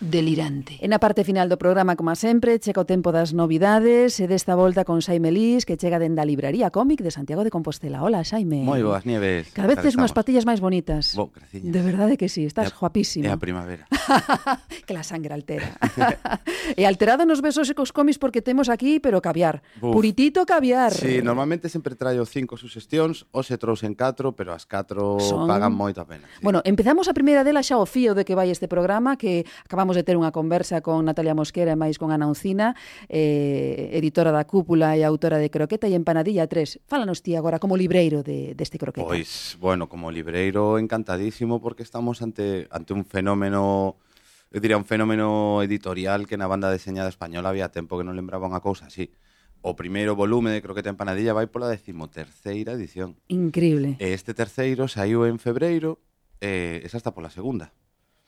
[0.00, 0.78] delirante.
[0.80, 4.54] En a parte final do programa, como sempre, checa o tempo das novidades e desta
[4.54, 8.02] volta con Xaime Lís, que chega dende a Libraría Cómic de Santiago de Compostela.
[8.02, 8.64] Hola, Xaime.
[8.64, 9.52] Moi boas nieves.
[9.52, 11.14] Cada vez tes unhas patillas máis bonitas.
[11.14, 11.72] Bo, graciñas.
[11.72, 13.24] De verdade que sí, estás é, guapísimo.
[13.24, 13.86] É a primavera.
[14.86, 15.78] que la sangre altera.
[16.78, 19.62] e alterado nos besos e cos cómics porque temos aquí, pero caviar.
[19.78, 19.94] Uf.
[19.94, 20.92] Puritito caviar.
[20.92, 25.46] Sí, normalmente sempre traio cinco suxestións, hoxe trouxen catro, pero as catro Son...
[25.46, 26.26] pagan moita pena.
[26.26, 26.42] Sí.
[26.42, 29.85] Bueno, empezamos a primeira dela xa o fío de que vai este programa, que acabamos
[29.86, 32.74] Acabamos de ter unha conversa con Natalia Mosquera e máis con Ana Uncina,
[33.06, 36.82] eh, editora da Cúpula e autora de Croqueta e Empanadilla 3.
[36.90, 39.06] Fálanos ti agora como libreiro de, deste Croqueta.
[39.06, 43.94] Pois, bueno, como libreiro encantadísimo porque estamos ante, ante un fenómeno
[44.50, 48.50] eu diría un fenómeno editorial que na banda deseñada española había tempo que non lembraba
[48.50, 49.14] unha cousa así.
[49.62, 53.14] O primeiro volume de Croqueta Empanadilla vai pola decimoterceira edición.
[53.30, 53.94] Increíble.
[54.02, 56.02] E este terceiro saiu en febreiro,
[56.42, 57.70] eh, esa está pola segunda.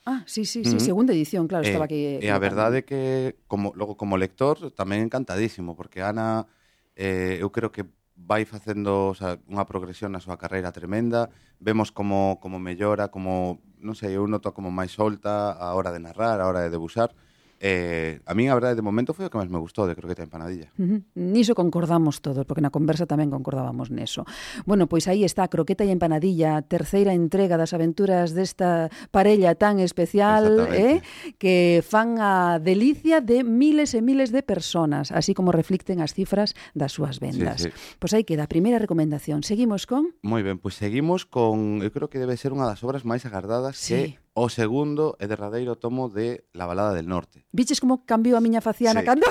[0.09, 0.81] Ah, sí, sí, sí, uh -huh.
[0.81, 2.03] segunda edición, claro, estaba eh, aquí.
[2.25, 6.49] E, e a verdade é que, como, logo como lector, tamén encantadísimo, porque Ana,
[6.97, 7.85] eh, eu creo que
[8.17, 11.29] vai facendo o sea, unha progresión na súa carreira tremenda,
[11.61, 16.01] vemos como, como mellora, como, non sei, eu noto como máis solta a hora de
[16.01, 17.13] narrar, a hora de debuxar,
[17.61, 20.23] Eh, a mí, a verdade, de momento foi o que máis me gustou de croqueta
[20.23, 20.71] empanadilla.
[20.79, 21.01] Uh -huh.
[21.19, 24.23] Niso concordamos todos, porque na conversa tamén concordábamos neso.
[24.63, 30.71] Bueno, pois aí está croqueta e empanadilla, terceira entrega das aventuras desta parella tan especial
[30.71, 31.03] eh,
[31.43, 36.55] que fan a delicia de miles e miles de personas, así como reflicten as cifras
[36.79, 37.67] das súas vendas.
[37.67, 37.97] Sí, sí.
[37.99, 39.43] Pois aí queda a primeira recomendación.
[39.43, 40.15] Seguimos con?
[40.23, 43.75] Moi ben, pois seguimos con, eu creo que debe ser unha das obras máis agardadas
[43.75, 44.15] sí.
[44.15, 47.45] que o segundo e derradeiro tomo de La balada del norte.
[47.51, 49.07] Viches como cambiou a miña faciana sí.
[49.07, 49.27] cando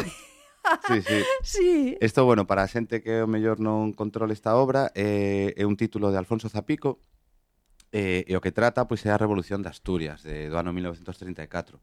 [0.88, 1.24] Sí, sí.
[1.44, 1.98] sí.
[2.02, 5.80] Esto, bueno, para a xente que o mellor non controle esta obra, eh, é un
[5.80, 7.00] título de Alfonso Zapico,
[7.96, 11.80] eh, e o que trata pois é a Revolución de Asturias, de, do ano 1934.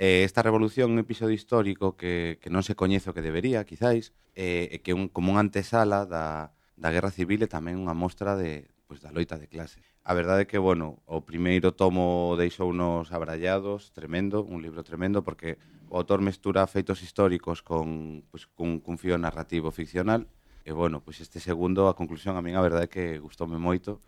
[0.00, 3.66] Eh, esta revolución é un episodio histórico que, que non se coñece o que debería,
[3.66, 7.92] quizáis, eh, que é un, como unha antesala da, da Guerra Civil e tamén unha
[7.92, 9.78] mostra de, pois da loita de clase.
[10.02, 15.22] A verdade é que, bueno, o primeiro tomo deixou unos abrallados, tremendo, un libro tremendo,
[15.22, 20.26] porque o autor mestura feitos históricos con, pois, cun, cun fío narrativo ficcional,
[20.66, 24.02] e, bueno, pois este segundo, a conclusión a min a verdade é que gustoume moito,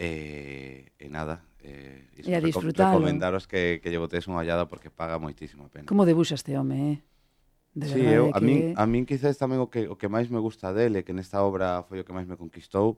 [0.00, 2.96] e, e nada, eh, iso, e a disfrutalo.
[2.96, 5.84] recomendaros que, que lle botes unha ollada porque paga moitísimo a pena.
[5.84, 6.96] Como debuxa este home, eh?
[7.76, 8.36] De sí, eu, que...
[8.36, 11.12] a, min, a min quizás tamén o que, o que máis me gusta dele, que
[11.12, 12.96] nesta obra foi o que máis me conquistou,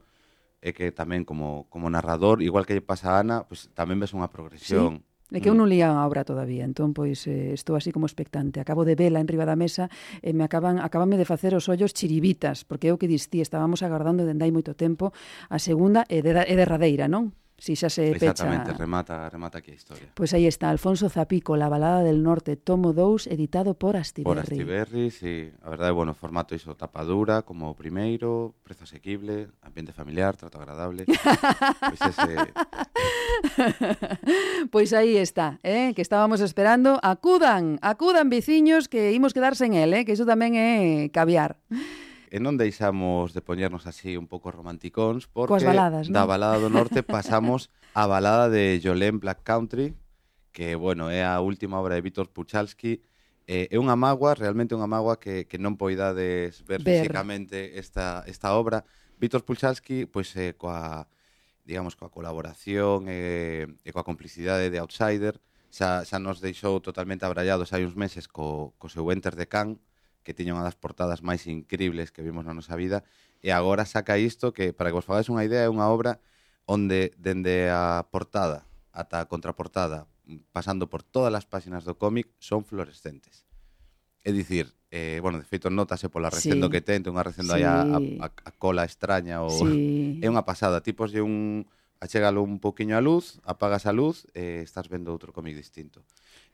[0.60, 4.14] é que tamén como, como narrador, igual que lle pasa a Ana, pues, tamén ves
[4.14, 5.02] unha progresión.
[5.02, 5.36] Sí.
[5.36, 8.64] É que eu non lía a obra todavía, entón pois eh, estou así como expectante.
[8.64, 9.92] Acabo de vela en riba da mesa
[10.24, 14.24] e me acaban acabanme de facer os ollos chiribitas, porque eu que distí, estábamos agardando
[14.24, 15.12] dende hai moito tempo
[15.52, 17.36] a segunda e, de, e derradeira, non?
[17.58, 18.78] Si xa se Exactamente, pecha.
[18.78, 20.06] remata, remata aquí a historia.
[20.14, 24.30] Pois pues aí está, Alfonso Zapico, La balada del norte, tomo 2, editado por Astiberri.
[24.30, 25.50] Por Astiberri, sí.
[25.62, 31.04] A verdade, bueno, formato iso, tapadura, como o primeiro, prezo asequible, ambiente familiar, trato agradable.
[31.82, 32.36] pois ese...
[34.70, 37.00] pois aí está, eh, que estábamos esperando.
[37.02, 41.58] Acudan, acudan, veciños, que imos quedarse en el, eh, que iso tamén é caviar
[42.28, 46.14] e non deixamos de poñernos así un pouco romanticóns porque Coas baladas, ¿no?
[46.14, 49.96] da balada do norte pasamos á balada de Jolene Black Country,
[50.52, 53.00] que bueno, é a última obra de Vítor Puchalski,
[53.48, 57.00] eh, é unha magua, realmente unha magua que, que non poidades ver, ver.
[57.00, 58.84] físicamente esta, esta obra.
[59.16, 61.08] Vítor Puchalski, pois, eh, coa,
[61.64, 65.40] digamos, coa colaboración e, e coa complicidade de Outsider,
[65.72, 69.80] xa, xa nos deixou totalmente abrallados hai uns meses co, co seu Enter de Can,
[70.28, 73.00] que tiña unha das portadas máis incribles que vimos na nosa vida,
[73.40, 76.20] e agora saca isto que, para que vos fagades unha idea, é unha obra
[76.68, 80.04] onde dende a portada ata a contraportada,
[80.52, 83.46] pasando por todas as páxinas do cómic, son fluorescentes.
[84.26, 86.72] É dicir, eh, bueno, de feito notase pola recendo sí.
[86.76, 87.62] que ten, ten unha recendo sí.
[87.62, 90.20] aí a, a, a cola extraña ou sí.
[90.24, 91.64] é unha pasada, tipos de un
[92.04, 96.02] achégalo un poquinho a luz, apagas a luz e eh, estás vendo outro cómic distinto.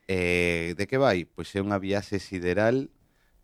[0.07, 1.25] Eh, de que vai?
[1.25, 2.93] Pois é unha viaxe sideral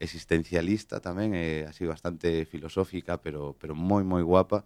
[0.01, 4.65] existencialista tamén, eh, así bastante filosófica, pero, pero moi, moi guapa.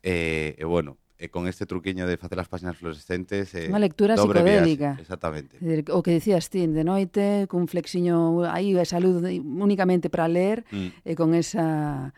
[0.00, 3.50] Eh, e, eh, eh, bueno, eh, con este truquiño de facer as páxinas fluorescentes...
[3.58, 4.94] Eh, Unha lectura psicodélica.
[4.94, 5.54] Viaxe, exactamente.
[5.90, 11.02] O que decías ti, de noite, cun flexiño aí, esa luz únicamente para ler, mm.
[11.02, 12.14] eh, con esa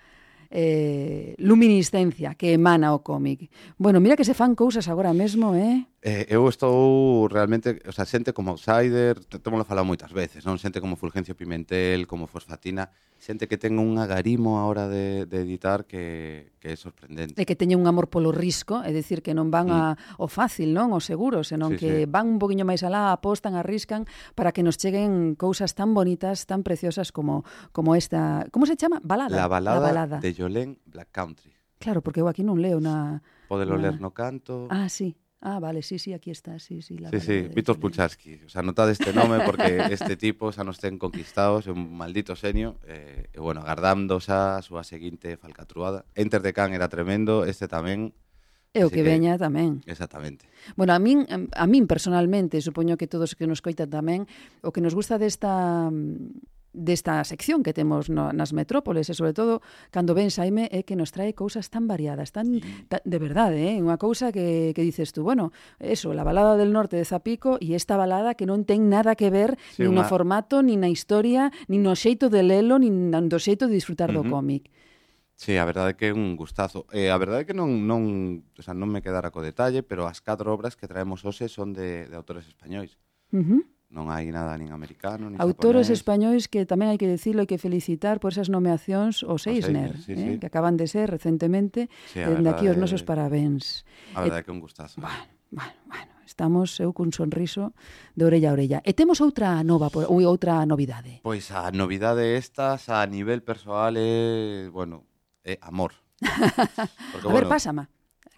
[0.50, 3.50] eh, luminiscencia que emana o cómic.
[3.76, 5.86] Bueno, mira que se fan cousas agora mesmo, eh?
[6.02, 10.56] eh eu estou realmente, o sea, xente como Outsider, te, temos falado moitas veces, non?
[10.56, 12.88] Xente como Fulgencio Pimentel, como Fosfatina,
[13.28, 17.36] xente que ten un agarimo a hora de, de editar que, que é sorprendente.
[17.36, 19.76] E que teña un amor polo risco, é dicir, que non van mm.
[19.76, 19.82] a,
[20.16, 22.08] o fácil, non o seguro, senón sí, que sí.
[22.08, 26.64] van un poquinho máis alá, apostan, arriscan, para que nos cheguen cousas tan bonitas, tan
[26.64, 28.48] preciosas como, como esta...
[28.48, 28.96] Como se chama?
[29.04, 29.36] Balada.
[29.36, 30.16] La balada, La balada.
[30.24, 31.52] de Jolene Black Country.
[31.76, 33.20] Claro, porque eu aquí non leo na...
[33.52, 33.92] Podelo na...
[33.92, 34.72] ler no canto.
[34.72, 35.12] Ah, sí.
[35.40, 36.98] Ah, vale, sí, sí, aquí está, sí, sí.
[36.98, 37.48] La sí, sí, de...
[37.48, 38.40] Víctor Pulcharsky.
[38.46, 42.34] O sea, notad este nome porque este tipo xa nos ten conquistados, é un maldito
[42.34, 42.82] senio.
[42.90, 46.02] Eh, e, bueno, agardando xa a súa seguinte falcatruada.
[46.18, 48.10] Enter de Can era tremendo, este tamén.
[48.74, 49.78] E o que, que veña tamén.
[49.86, 50.50] Exactamente.
[50.74, 54.26] Bueno, a min, a min personalmente, supoño que todos que nos coitan tamén,
[54.66, 55.86] o que nos gusta desta
[56.78, 59.60] desta sección que temos no, nas metrópoles e sobre todo
[59.90, 63.82] cando ven Saime é que nos trae cousas tan variadas, tan ta, de verdade, eh?
[63.82, 65.50] unha cousa que que dices tú, bueno,
[65.82, 69.34] eso, la balada del norte de Zapico e esta balada que non ten nada que
[69.34, 70.06] ver sí, nin una...
[70.06, 74.14] no formato, nin na historia, nin no xeito de lelo, nin no xeito de disfrutar
[74.14, 74.24] uh -huh.
[74.24, 74.70] do cómic.
[75.38, 76.86] Sí, a verdade que é un gustazo.
[76.90, 80.18] Eh, a verdade que non, non, o sea, non me quedara co detalle, pero as
[80.18, 82.98] catro obras que traemos hoxe son de, de autores españois.
[83.30, 85.96] Uh -huh non hai nada nin americano, nin Autores japonés.
[85.96, 90.04] españois que tamén hai que decirlo e que felicitar por esas nomeacións os Eisner, Eisner
[90.04, 90.32] sí, eh, sí.
[90.36, 93.88] que acaban de ser recentemente, sí, dende aquí os nosos parabéns.
[94.12, 95.00] A verdade eh, é que un gustazo.
[95.00, 97.72] Bueno, bueno, bueno, estamos eu cun sonriso
[98.12, 98.78] de orella a orella.
[98.84, 101.24] E temos outra nova, ou outra novidade.
[101.24, 105.08] Pois a novidade estas a nivel persoal é, bueno,
[105.40, 105.96] é amor.
[107.12, 107.88] Porque, a bueno, ver, pásama.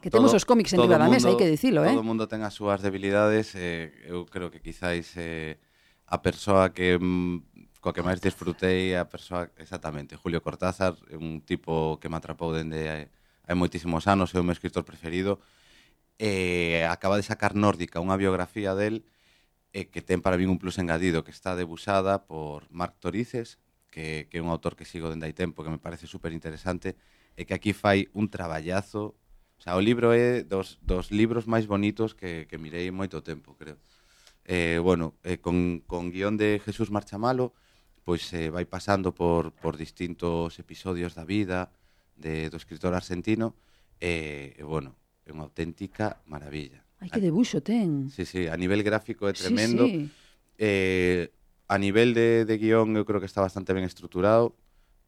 [0.01, 1.93] Que todo, temos os cómics en riba da mesa, hai que dicilo, eh?
[1.93, 5.61] Todo o mundo ten as súas debilidades, eh, eu creo que quizáis eh,
[6.09, 12.01] a persoa que mm, coa que máis disfrutei a persoa exactamente, Julio Cortázar, un tipo
[12.01, 13.03] que me atrapou dende hai,
[13.45, 15.37] hai moitísimos anos, é o meu escritor preferido.
[16.17, 19.05] Eh, acaba de sacar Nórdica, unha biografía del
[19.77, 23.61] eh, que ten para min un plus engadido, que está debusada por Marc Torices,
[23.93, 26.97] que, que é un autor que sigo dende hai tempo, que me parece super interesante,
[27.37, 29.20] e que aquí fai un traballazo
[29.61, 33.21] O sea, o libro é dos, dos libros máis bonitos que, que mirei en moito
[33.21, 33.77] tempo, creo.
[34.49, 37.53] Eh, bueno, eh, con, con guión de Jesús Marchamalo,
[38.01, 41.69] pois eh, vai pasando por, por distintos episodios da vida
[42.17, 43.53] de, do escritor argentino,
[44.01, 44.97] e, eh, bueno,
[45.29, 46.81] é unha auténtica maravilla.
[46.97, 48.09] Ai, que debuxo ten.
[48.09, 49.85] Sí, sí, a nivel gráfico é tremendo.
[49.85, 50.57] Sí, sí.
[50.57, 51.37] Eh,
[51.69, 54.57] a nivel de, de guión eu creo que está bastante ben estruturado.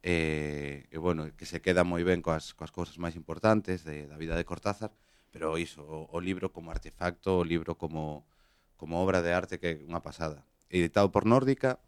[0.03, 4.03] Eh, e, e bueno, que se queda moi ben coas, coas cousas máis importantes de,
[4.11, 4.91] da vida de Cortázar,
[5.31, 8.27] pero iso, o, o libro como artefacto, o libro como,
[8.75, 10.43] como obra de arte que é unha pasada.
[10.67, 11.79] Editado por Nórdica,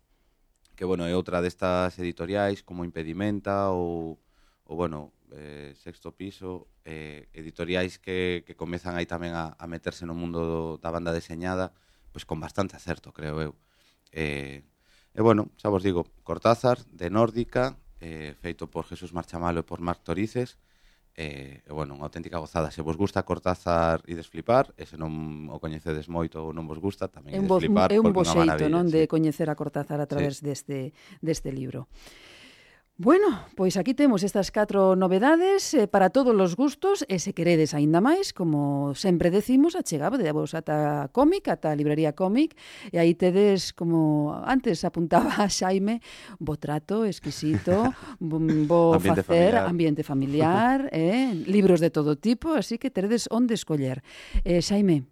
[0.80, 4.16] que bueno, é outra destas editoriais como Impedimenta ou,
[4.64, 10.08] ou bueno, eh, Sexto Piso, eh, editoriais que, que comezan aí tamén a, a meterse
[10.08, 11.76] no mundo do, da banda deseñada,
[12.16, 13.54] pois con bastante acerto, creo eu.
[14.16, 14.64] Eh,
[15.12, 19.82] e bueno, xa vos digo, Cortázar, de Nórdica, eh, feito por Jesús Marchamalo e por
[19.82, 20.62] Marc Torices,
[21.18, 22.70] eh, e, bueno, unha auténtica gozada.
[22.70, 26.78] Se vos gusta Cortázar e desflipar, e se non o coñecedes moito ou non vos
[26.78, 27.90] gusta, tamén é un desflipar.
[27.90, 28.94] É un bo xeito, non, sí.
[28.94, 30.46] de coñecer a Cortázar a través sí.
[30.46, 30.94] deste,
[31.26, 31.90] deste libro.
[32.98, 33.28] Bueno,
[33.60, 38.00] pois aquí temos estas catro novedades eh, para todos os gustos e se queredes aínda
[38.00, 42.56] máis, como sempre decimos, achegabadevos ata cómic, ata a librería cómic
[42.96, 46.00] e aí tedes, como antes apuntaba a Xaime,
[46.40, 47.92] bo trato exquisito,
[48.24, 49.68] bo, bo ambiente facer, familiar.
[49.68, 54.08] ambiente familiar, eh, libros de todo tipo, así que teredes onde escoller.
[54.48, 55.04] Eh, Xaime,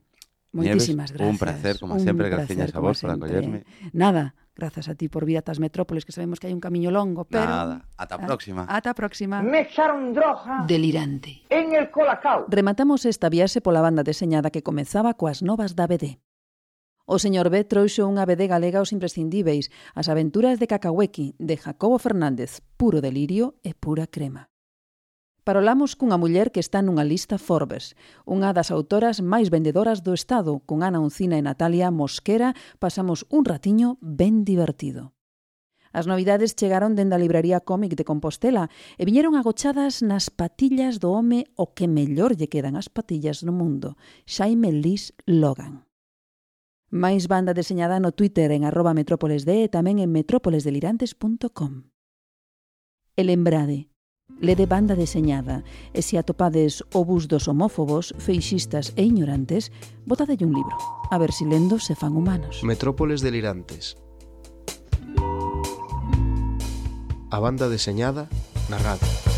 [0.55, 1.36] moitísimas Nieves, gracias.
[1.36, 3.67] Un placer, como un sempre, graciñas a vos por acollerme.
[3.91, 6.93] Nada, Grazas a ti por vir ata as metrópoles, que sabemos que hai un camiño
[6.93, 7.49] longo, pero...
[7.49, 8.62] Nada, ata a ah, próxima.
[8.70, 9.41] Ata a próxima.
[9.41, 10.62] Me echaron droga...
[10.70, 11.41] Delirante.
[11.49, 12.45] En el colacao.
[12.47, 16.22] Rematamos esta viaxe pola banda deseñada que comezaba coas novas da BD.
[17.10, 21.97] O señor B trouxo unha BD galega aos imprescindíveis, as aventuras de Cacahuequi, de Jacobo
[21.97, 24.53] Fernández, puro delirio e pura crema.
[25.43, 30.63] Parolamos cunha muller que está nunha lista Forbes, unha das autoras máis vendedoras do Estado,
[30.63, 35.11] con Ana Uncina e Natalia Mosquera, pasamos un ratiño ben divertido.
[35.93, 41.13] As novidades chegaron dende a libraría cómic de Compostela e viñeron agochadas nas patillas do
[41.13, 45.85] home o que mellor lle quedan as patillas no mundo, Xaime Lis Logan.
[46.89, 51.91] Máis banda deseñada no Twitter en arroba metrópolesde e tamén en metrópolesdelirantes.com.
[53.13, 53.92] E lembrade,
[54.39, 55.63] Lede banda deseñada
[55.93, 59.71] e se atopades o bus dos homófobos, feixistas e ignorantes,
[60.05, 60.75] botadelle un libro.
[61.09, 62.63] A ver si lendo se fan humanos.
[62.63, 63.95] Metrópoles delirantes.
[67.34, 68.29] A banda deseñada
[68.69, 69.32] na radio.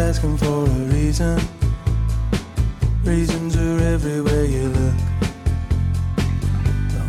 [0.00, 1.38] Asking for a reason,
[3.04, 4.98] reasons are everywhere you look.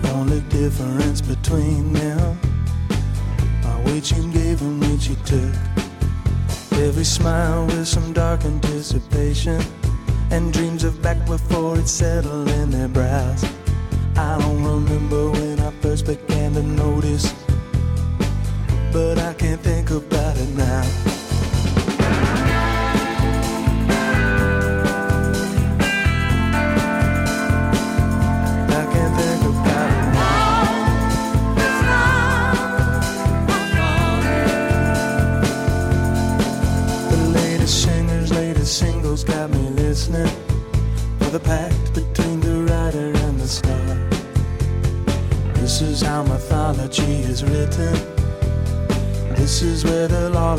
[0.04, 2.38] The only difference between them
[3.66, 5.56] are which you gave and which you took.
[6.80, 9.62] Every smile with some dark anticipation
[10.30, 13.44] and dreams of back before it settled in their brows.
[14.18, 17.34] I don't remember when I first began to notice,
[18.92, 21.21] but I can't think about it now.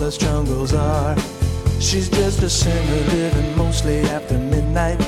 [0.03, 1.17] Lawless jungles are.
[1.79, 4.99] She's just a sinner living mostly after midnight,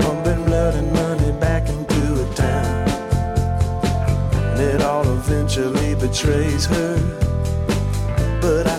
[0.00, 2.88] pumping blood and money back into a town.
[4.32, 6.96] and it all eventually betrays her.
[8.40, 8.77] But I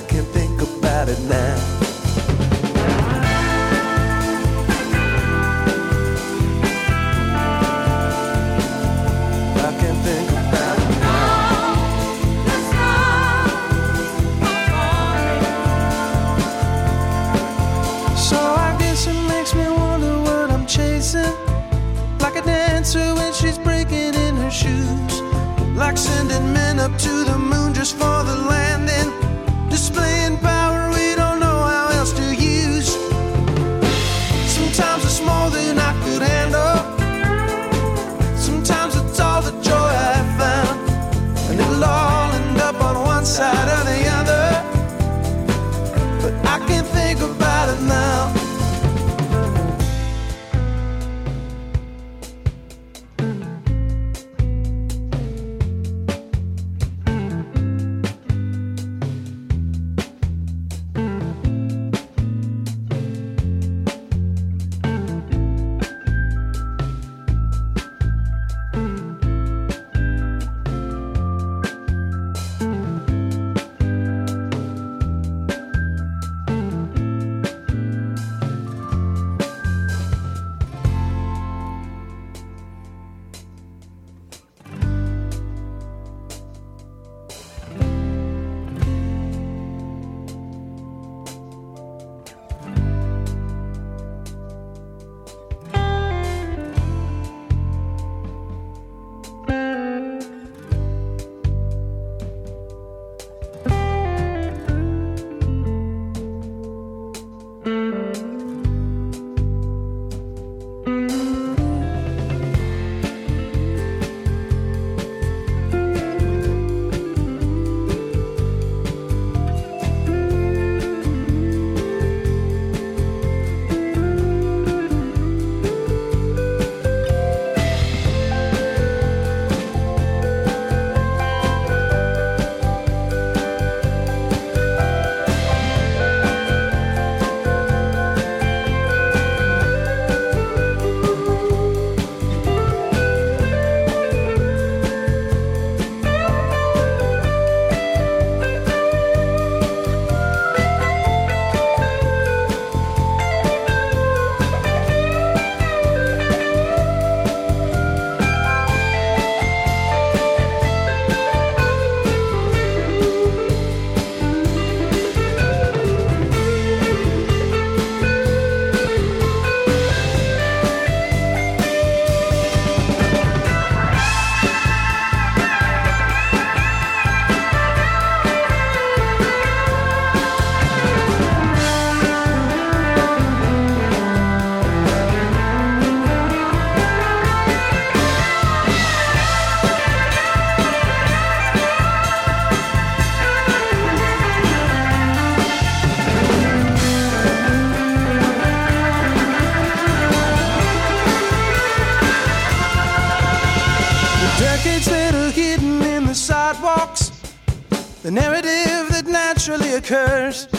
[210.30, 210.59] Cheers.